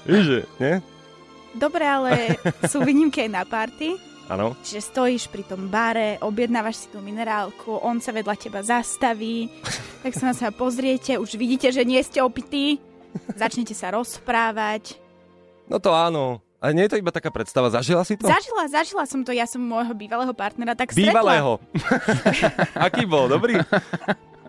Víš, 0.06 0.46
nie? 0.62 0.78
Dobre, 1.50 1.82
ale 1.82 2.38
sú 2.70 2.78
výnimky 2.86 3.26
aj 3.26 3.30
na 3.34 3.42
party. 3.42 3.98
Áno. 4.30 4.54
Čiže 4.62 4.94
stojíš 4.94 5.26
pri 5.26 5.42
tom 5.42 5.66
bare, 5.66 6.22
objednávaš 6.22 6.86
si 6.86 6.94
tú 6.94 7.02
minerálku, 7.02 7.82
on 7.82 7.98
sa 7.98 8.14
vedľa 8.14 8.38
teba 8.38 8.62
zastaví, 8.62 9.50
tak 10.06 10.14
sa 10.14 10.30
na 10.30 10.34
seba 10.38 10.54
pozriete, 10.54 11.18
už 11.18 11.34
vidíte, 11.34 11.74
že 11.74 11.82
nie 11.82 11.98
ste 12.06 12.22
opití, 12.22 12.78
začnete 13.34 13.74
sa 13.74 13.90
rozprávať. 13.90 15.02
No 15.66 15.82
to 15.82 15.90
áno. 15.90 16.38
Ale 16.60 16.76
nie 16.76 16.84
je 16.84 16.92
to 16.92 17.00
iba 17.00 17.08
taká 17.08 17.32
predstava. 17.32 17.72
Zažila 17.72 18.04
si 18.04 18.20
to? 18.20 18.28
Zažila, 18.28 18.68
zažila 18.68 19.04
som 19.08 19.24
to, 19.24 19.32
ja 19.32 19.48
som 19.48 19.64
môjho 19.64 19.96
bývalého 19.96 20.36
partnera 20.36 20.76
tak 20.76 20.92
stretla. 20.92 21.08
Bývalého. 21.16 21.56
Aký 22.86 23.08
bol? 23.08 23.32
Dobrý? 23.32 23.56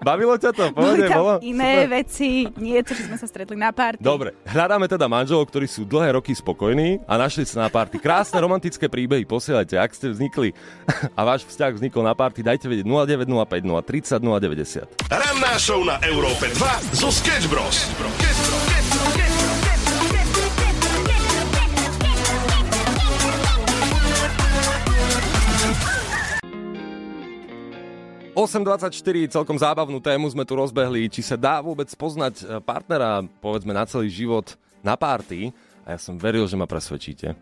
Bavilo 0.01 0.33
ťa 0.33 0.49
to? 0.51 0.73
Boli 0.73 0.97
Pohode, 0.97 1.05
tam 1.07 1.19
bolo? 1.21 1.33
iné 1.45 1.85
Super. 1.85 1.93
veci, 2.01 2.29
nie 2.57 2.81
to, 2.81 2.97
že 2.97 3.05
sme 3.05 3.21
sa 3.21 3.29
stretli 3.29 3.53
na 3.53 3.69
party. 3.69 4.01
Dobre, 4.01 4.33
hľadáme 4.49 4.89
teda 4.89 5.05
manželov, 5.05 5.45
ktorí 5.45 5.69
sú 5.69 5.85
dlhé 5.85 6.17
roky 6.17 6.33
spokojní 6.33 7.05
a 7.05 7.21
našli 7.21 7.45
sa 7.45 7.63
na 7.63 7.69
party. 7.69 8.01
Krásne 8.01 8.41
romantické 8.41 8.89
príbehy 8.89 9.29
posielajte, 9.29 9.77
ak 9.77 9.93
ste 9.93 10.09
vznikli 10.09 10.57
a 11.17 11.21
váš 11.21 11.45
vzťah 11.45 11.77
vznikol 11.77 12.01
na 12.01 12.17
party, 12.17 12.41
dajte 12.41 12.65
vedieť 12.65 12.89
0905 12.89 13.61
030 13.61 15.05
090. 15.05 15.05
Ranná 15.05 15.53
show 15.61 15.85
na 15.85 16.01
Európe 16.01 16.49
2 16.49 16.97
zo 16.97 17.13
Sketch 17.13 17.45
Bros. 17.45 17.85
8.24, 28.31 28.95
celkom 29.27 29.59
zábavnú 29.59 29.99
tému 29.99 30.31
sme 30.31 30.47
tu 30.47 30.55
rozbehli, 30.55 31.11
či 31.11 31.19
sa 31.19 31.35
dá 31.35 31.59
vôbec 31.59 31.91
poznať 31.99 32.35
e, 32.39 32.43
partnera, 32.63 33.27
povedzme, 33.43 33.75
na 33.75 33.83
celý 33.83 34.07
život 34.07 34.55
na 34.79 34.95
party. 34.95 35.51
A 35.83 35.95
ja 35.95 35.99
som 35.99 36.15
veril, 36.15 36.47
že 36.47 36.55
ma 36.55 36.63
presvedčíte. 36.63 37.35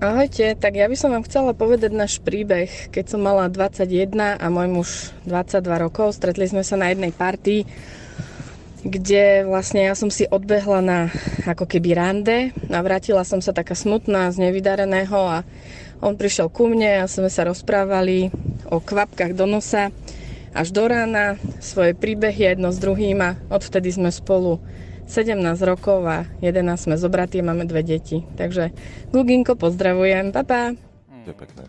Ahojte, 0.00 0.56
tak 0.56 0.80
ja 0.80 0.88
by 0.88 0.96
som 0.96 1.12
vám 1.12 1.26
chcela 1.28 1.52
povedať 1.52 1.92
náš 1.92 2.16
príbeh. 2.24 2.88
Keď 2.88 3.04
som 3.12 3.20
mala 3.20 3.52
21 3.52 4.40
a 4.40 4.46
môj 4.48 4.68
muž 4.72 4.88
22 5.28 5.84
rokov, 5.84 6.16
stretli 6.16 6.48
sme 6.48 6.64
sa 6.64 6.80
na 6.80 6.88
jednej 6.88 7.12
party, 7.12 7.68
kde 8.88 9.44
vlastne 9.44 9.84
ja 9.84 9.92
som 9.92 10.08
si 10.08 10.24
odbehla 10.24 10.80
na 10.80 10.98
ako 11.44 11.68
keby 11.68 11.92
rande 11.92 12.56
a 12.72 12.78
vrátila 12.80 13.26
som 13.26 13.44
sa 13.44 13.52
taká 13.52 13.76
smutná 13.76 14.32
z 14.32 14.48
nevydareného 14.48 15.18
a 15.18 15.44
on 16.00 16.14
prišiel 16.14 16.48
ku 16.50 16.70
mne 16.70 17.02
a 17.02 17.10
sme 17.10 17.30
sa 17.30 17.46
rozprávali 17.46 18.30
o 18.68 18.78
kvapkách 18.78 19.34
do 19.34 19.46
nosa 19.46 19.90
až 20.56 20.72
do 20.72 20.88
rána, 20.88 21.36
svoje 21.60 21.92
príbehy 21.92 22.56
jedno 22.56 22.72
s 22.72 22.80
druhým 22.80 23.20
a 23.20 23.36
odvtedy 23.52 23.92
sme 23.92 24.08
spolu 24.08 24.58
17 25.08 25.38
rokov 25.64 26.04
a 26.04 26.28
11 26.44 26.76
sme 26.76 26.96
zobratí 27.00 27.40
a 27.40 27.48
máme 27.48 27.64
dve 27.64 27.80
deti. 27.80 28.24
Takže 28.36 28.72
Guginko, 29.08 29.56
pozdravujem, 29.56 30.32
papa. 30.34 30.76
To 31.24 31.30
je 31.32 31.36
pekné. 31.36 31.64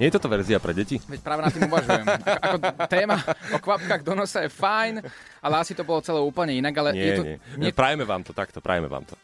Nie 0.00 0.08
je 0.08 0.16
toto 0.18 0.32
verzia 0.32 0.58
pre 0.58 0.72
deti? 0.72 0.98
Veď 0.98 1.20
práve 1.20 1.46
na 1.46 1.50
tým 1.52 1.68
uvažujem. 1.68 2.06
Ako, 2.24 2.56
ako 2.58 2.80
téma 2.88 3.16
o 3.54 3.58
kvapkách 3.60 4.02
do 4.02 4.14
nosa 4.16 4.42
je 4.42 4.50
fajn, 4.50 5.04
ale 5.38 5.54
asi 5.60 5.76
to 5.76 5.84
bolo 5.84 6.00
celé 6.00 6.18
úplne 6.18 6.56
inak. 6.56 6.74
Ale 6.74 6.90
Nie, 6.96 7.04
je 7.04 7.12
to, 7.14 7.24
nie. 7.28 7.36
nie. 7.60 7.70
Prajeme 7.76 8.02
vám 8.08 8.24
to 8.24 8.32
takto, 8.32 8.58
prajeme 8.64 8.88
vám 8.88 9.04
to. 9.04 9.14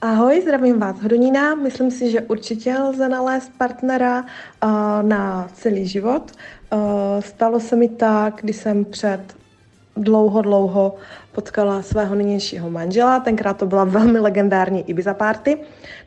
Ahoj, 0.00 0.42
zdravím 0.42 0.78
vás 0.78 1.00
Hodonína. 1.02 1.54
Myslím 1.54 1.90
si, 1.90 2.10
že 2.10 2.20
určitě 2.20 2.78
lze 2.78 3.08
nalézt 3.08 3.52
partnera 3.58 4.20
uh, 4.20 4.70
na 5.02 5.48
celý 5.52 5.86
život. 5.86 6.32
Uh, 6.72 6.80
stalo 7.20 7.60
se 7.60 7.76
mi 7.76 7.88
tak, 7.88 8.38
když 8.42 8.56
jsem 8.56 8.84
před 8.84 9.20
dlouho, 9.96 10.42
dlouho 10.42 10.94
potkala 11.32 11.82
svého 11.82 12.14
nynějšího 12.14 12.70
manžela. 12.70 13.20
Tenkrát 13.20 13.56
to 13.56 13.66
byla 13.66 13.84
velmi 13.84 14.18
legendární 14.18 14.90
Ibiza 14.90 15.14
party. 15.14 15.58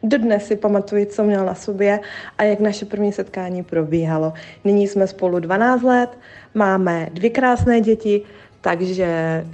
Dodnes 0.04 0.46
si 0.46 0.56
pamatuji, 0.56 1.06
co 1.06 1.24
měl 1.24 1.46
na 1.46 1.56
sobě 1.56 2.00
a 2.38 2.44
jak 2.44 2.60
naše 2.60 2.86
první 2.86 3.12
setkání 3.12 3.64
probíhalo. 3.64 4.34
Nyní 4.64 4.88
jsme 4.88 5.08
spolu 5.08 5.40
12 5.40 5.84
let, 5.84 6.18
máme 6.54 7.10
dvě 7.14 7.30
krásné 7.30 7.82
děti, 7.82 8.22
takže 8.62 9.46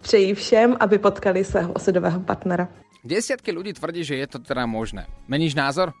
přeji 0.00 0.34
všem, 0.34 0.76
aby 0.80 0.98
potkali 0.98 1.44
svého 1.44 1.72
osudového 1.72 2.20
partnera. 2.20 2.68
Desiatky 3.06 3.54
ľudí 3.54 3.78
tvrdí, 3.78 4.02
že 4.02 4.18
je 4.18 4.26
to 4.26 4.38
teda 4.42 4.66
možné. 4.66 5.06
Meníš 5.30 5.54
názor? 5.54 5.94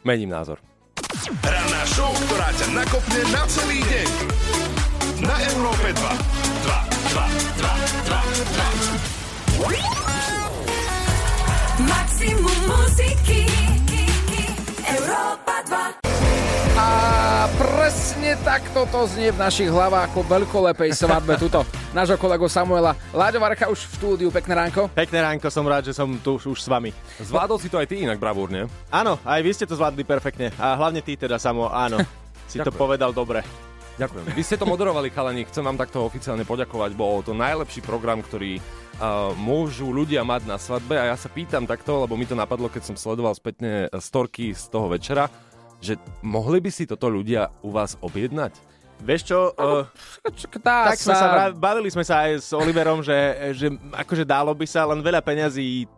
Mením 0.00 0.32
názor. 0.32 0.56
Ranná 1.44 1.82
show, 1.84 2.08
ktorá 2.28 2.48
ťa 2.56 2.66
nakopne 2.72 3.20
na 3.28 3.44
celý 3.44 3.84
deň. 3.84 4.08
Na 5.20 5.36
Európe 5.52 5.92
2. 5.92 6.00
2, 6.00 6.80
2, 7.12 7.28
2, 7.60 7.68
2, 8.08 8.24
2. 8.56 10.00
Maximum 11.80 12.58
muziky 12.68 13.48
Európa 14.84 15.64
2 15.64 16.00
A 16.76 17.19
presne 17.58 18.36
takto 18.44 18.86
to 18.86 19.00
znie 19.10 19.34
v 19.34 19.38
našich 19.40 19.70
hlavách 19.72 20.12
po 20.14 20.22
veľkolepej 20.22 20.92
svadbe 20.94 21.34
tuto. 21.40 21.66
Nášho 21.90 22.20
kolegu 22.20 22.46
Samuela. 22.46 22.94
Láďo 23.10 23.40
Varka 23.42 23.66
už 23.66 23.88
v 23.88 23.92
štúdiu, 23.96 24.28
pekné 24.28 24.54
ránko. 24.54 24.92
Pekné 24.92 25.24
ránko, 25.24 25.50
som 25.50 25.66
rád, 25.66 25.90
že 25.90 25.96
som 25.96 26.06
tu 26.20 26.38
už, 26.38 26.54
už 26.54 26.58
s 26.62 26.68
vami. 26.70 26.94
Zvládol 27.18 27.58
si 27.58 27.66
to 27.66 27.80
aj 27.80 27.90
ty 27.90 28.04
inak 28.04 28.20
bravúrne. 28.22 28.70
Áno, 28.92 29.18
aj 29.26 29.40
vy 29.42 29.50
ste 29.50 29.66
to 29.66 29.74
zvládli 29.74 30.06
perfektne. 30.06 30.54
A 30.60 30.78
hlavne 30.78 31.02
ty 31.02 31.18
teda, 31.18 31.40
Samo, 31.40 31.66
áno. 31.72 31.98
si 32.50 32.62
to 32.62 32.70
povedal 32.70 33.10
dobre. 33.10 33.42
Ďakujem. 34.00 34.24
Vy 34.32 34.42
ste 34.46 34.56
to 34.56 34.64
moderovali, 34.64 35.12
chalani, 35.12 35.44
chcem 35.44 35.60
vám 35.60 35.76
takto 35.76 36.00
oficiálne 36.00 36.48
poďakovať. 36.48 36.96
Bol 36.96 37.20
to 37.20 37.36
najlepší 37.36 37.84
program, 37.84 38.24
ktorý 38.24 38.56
uh, 38.56 39.36
môžu 39.36 39.92
ľudia 39.92 40.24
mať 40.24 40.48
na 40.48 40.56
svadbe 40.56 40.96
a 40.96 41.12
ja 41.12 41.16
sa 41.20 41.28
pýtam 41.28 41.68
takto, 41.68 42.08
lebo 42.08 42.16
mi 42.16 42.24
to 42.24 42.32
napadlo, 42.32 42.72
keď 42.72 42.88
som 42.88 42.96
sledoval 42.96 43.36
spätne 43.36 43.92
storky 44.00 44.56
z 44.56 44.72
toho 44.72 44.88
večera, 44.88 45.28
že 45.80 45.96
mohli 46.20 46.60
by 46.60 46.70
si 46.70 46.84
toto 46.84 47.08
ľudia 47.08 47.48
u 47.64 47.72
vás 47.72 47.96
objednať? 47.98 48.52
Vieš 49.00 49.32
čo, 49.32 49.56
uh, 49.56 49.88
tak 50.60 51.00
sme 51.00 51.16
sa, 51.16 51.48
bavili 51.56 51.88
sme 51.88 52.04
sa 52.04 52.28
aj 52.28 52.44
s 52.44 52.52
Oliverom, 52.52 53.00
že, 53.00 53.16
že 53.56 53.72
akože 53.96 54.28
dálo 54.28 54.52
by 54.52 54.68
sa, 54.68 54.84
len 54.84 55.00
veľa 55.00 55.24
peňazí 55.24 55.88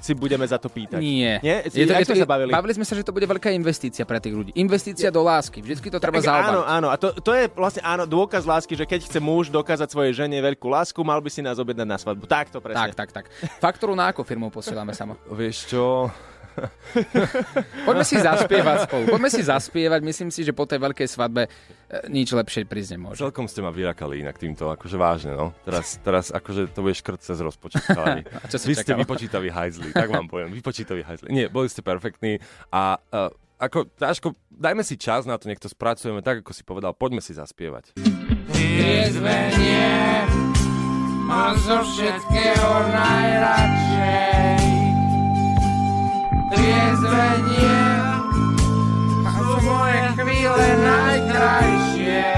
si 0.00 0.12
budeme 0.14 0.44
za 0.46 0.60
to 0.60 0.68
pýtať. 0.70 1.00
Nie. 1.00 1.40
Nie? 1.40 1.66
Je 1.66 1.88
to, 1.88 1.92
je 1.96 2.06
to, 2.06 2.14
sme 2.14 2.22
sa 2.22 2.28
bavili? 2.28 2.50
Bavili 2.52 2.72
sme 2.76 2.86
sa, 2.86 2.94
že 2.94 3.02
to 3.02 3.10
bude 3.10 3.26
veľká 3.26 3.50
investícia 3.50 4.04
pre 4.06 4.20
tých 4.20 4.34
ľudí. 4.36 4.50
Investícia 4.54 5.08
do 5.10 5.24
lásky. 5.24 5.64
Vždycky 5.64 5.88
to 5.90 5.98
treba 5.98 6.20
Tak 6.20 6.28
áno, 6.28 6.62
zaobaliť. 6.62 6.76
áno. 6.78 6.88
A 6.92 6.96
to, 7.00 7.08
to 7.18 7.32
je 7.34 7.44
vlastne 7.50 7.82
áno, 7.82 8.04
dôkaz 8.04 8.44
lásky, 8.46 8.76
že 8.76 8.84
keď 8.86 9.08
chce 9.08 9.18
muž 9.18 9.48
dokázať 9.50 9.88
svojej 9.90 10.12
žene 10.14 10.38
veľkú 10.38 10.68
lásku, 10.68 11.00
mal 11.02 11.18
by 11.18 11.30
si 11.32 11.40
nás 11.42 11.58
objednať 11.58 11.88
na 11.88 11.98
svadbu. 11.98 12.28
Tak 12.28 12.52
to 12.52 12.60
presne. 12.62 12.92
Tak, 12.92 12.94
tak, 12.94 13.10
tak. 13.10 13.24
Faktúru 13.58 13.96
na 13.96 14.12
ako 14.12 14.22
firmu 14.22 14.52
posielame 14.52 14.92
samo? 14.94 15.16
Vieš 15.32 15.72
čo? 15.72 16.06
Poďme 17.88 18.04
si 18.04 18.16
zaspievať 18.16 18.76
spolu. 18.88 19.04
Poďme 19.10 19.30
si 19.30 19.42
zaspievať. 19.44 20.00
Myslím 20.02 20.30
si, 20.32 20.42
že 20.42 20.52
po 20.56 20.64
tej 20.64 20.80
veľkej 20.82 21.08
svadbe 21.08 21.46
e, 21.46 21.50
nič 22.08 22.32
lepšie 22.32 22.64
prísť 22.64 22.96
nemôže. 22.96 23.20
Celkom 23.20 23.46
ste 23.46 23.60
ma 23.60 23.70
vyrakali 23.70 24.20
inak 24.24 24.36
týmto, 24.40 24.72
akože 24.72 24.96
vážne, 24.96 25.32
no. 25.36 25.52
Teraz, 25.62 26.00
teraz 26.00 26.32
akože 26.32 26.72
to 26.72 26.80
bude 26.84 26.96
škrt 26.96 27.20
cez 27.20 27.38
rozpočet. 27.40 27.84
čo 28.52 28.56
Vy 28.62 28.74
ste 28.74 28.92
čakal? 28.94 29.02
vypočítaví 29.04 29.48
hajzli, 29.52 29.92
tak 29.92 30.08
vám 30.08 30.26
poviem, 30.30 30.52
vypočítaví 30.52 31.04
hajzli. 31.04 31.28
Nie, 31.32 31.46
boli 31.52 31.68
ste 31.68 31.84
perfektní 31.84 32.40
a 32.72 32.98
uh, 32.98 33.30
ako, 33.56 33.88
Táško, 33.96 34.36
dajme 34.52 34.84
si 34.84 35.00
čas 35.00 35.24
na 35.24 35.40
to, 35.40 35.48
nech 35.48 35.60
to 35.60 35.68
spracujeme 35.68 36.20
tak, 36.20 36.44
ako 36.44 36.52
si 36.52 36.60
povedal, 36.60 36.92
poďme 36.92 37.24
si 37.24 37.32
zaspievať. 37.32 37.96
Triezvenie 38.52 40.28
mám 41.24 41.56
zo 41.56 41.80
všetkého 41.80 42.70
najradšej. 42.92 44.75
Triezvenie 46.46 47.82
sú 49.26 49.50
moje 49.66 50.02
chvíle 50.14 50.68
najkrajšie. 50.86 52.30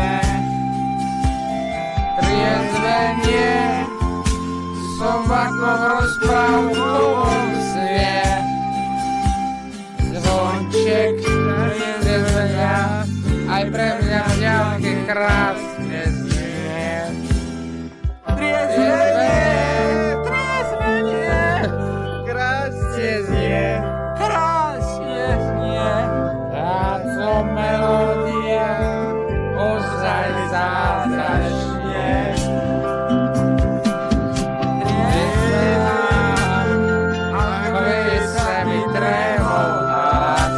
Triezvenie 2.16 3.53
som 4.97 5.29
ako 5.29 5.68
v 5.68 5.83
rozprávkovom 5.92 7.49
sne. 7.61 8.16
Zvonček 10.09 11.14
triezvenia 11.21 13.05
aj 13.49 13.64
pre 13.68 13.88
mňa 14.01 14.21
v 14.25 14.35
ďalke 14.40 14.92
krásne 15.05 16.03
znie. 16.16 17.12
Triezvenie, 18.25 19.37
triezvenie, 20.25 21.44
krásne 22.25 23.11
znie, 23.25 23.38
zázračne. 30.59 32.35
Nemám, 35.38 36.71
ako 37.38 37.81
je 37.87 38.18
mi 38.66 38.81
trehol 38.90 39.71
hlas. 39.87 40.55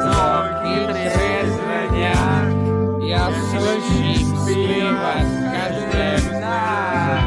Zvonky 0.00 0.76
trezvenia, 0.88 2.24
ja 3.04 3.28
slyším 3.52 4.24
spievať 4.40 5.28
každém 5.52 6.22
z 6.24 6.40
nás. 6.40 7.20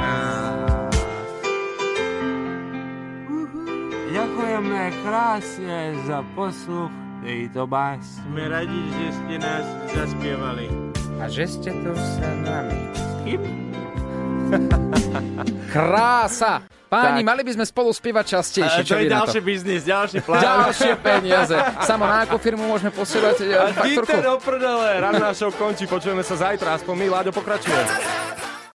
Ďakujeme 4.10 4.82
krásne 5.06 5.80
za 6.10 6.26
posluch 6.34 6.90
tejto 7.22 7.66
básne. 7.70 8.26
Sme 8.26 8.46
radi, 8.50 8.82
že 8.96 9.08
ste 9.18 9.36
nás 9.42 9.66
zaspievali. 9.94 10.85
A 11.16 11.32
že 11.32 11.48
ste 11.48 11.72
tu 11.72 11.92
s 11.96 12.12
nami. 12.20 12.80
Kým? 13.24 13.42
Krása! 15.74 16.62
Páni, 16.86 17.26
Tak. 17.26 17.28
mali 17.34 17.42
by 17.42 17.52
sme 17.58 17.66
spolu 17.66 17.90
spievať 17.90 18.26
A 18.26 18.32
častejšie. 18.40 18.82
to 18.86 18.90
Čo 18.94 18.96
je 19.02 19.06
ďalší 19.10 19.40
biznis, 19.42 19.82
ďalší 19.84 20.22
plán. 20.22 20.38
Ďalšie 20.38 20.94
peniaze. 21.02 21.58
Samo 21.82 22.06
na 22.06 22.24
akú 22.24 22.38
firmu 22.38 22.70
môžeme 22.70 22.94
posielať 22.94 23.36
A 23.52 23.74
faktorku? 23.74 24.06
Dieter 24.06 24.22
do 24.22 24.38
prdele, 24.38 24.90
show 25.34 25.50
končí, 25.50 25.90
počujeme 25.90 26.22
sa 26.22 26.38
zajtra, 26.38 26.78
aspoň 26.78 26.94
my, 26.94 27.08
Láďo, 27.10 27.32
pokračuje. 27.34 27.82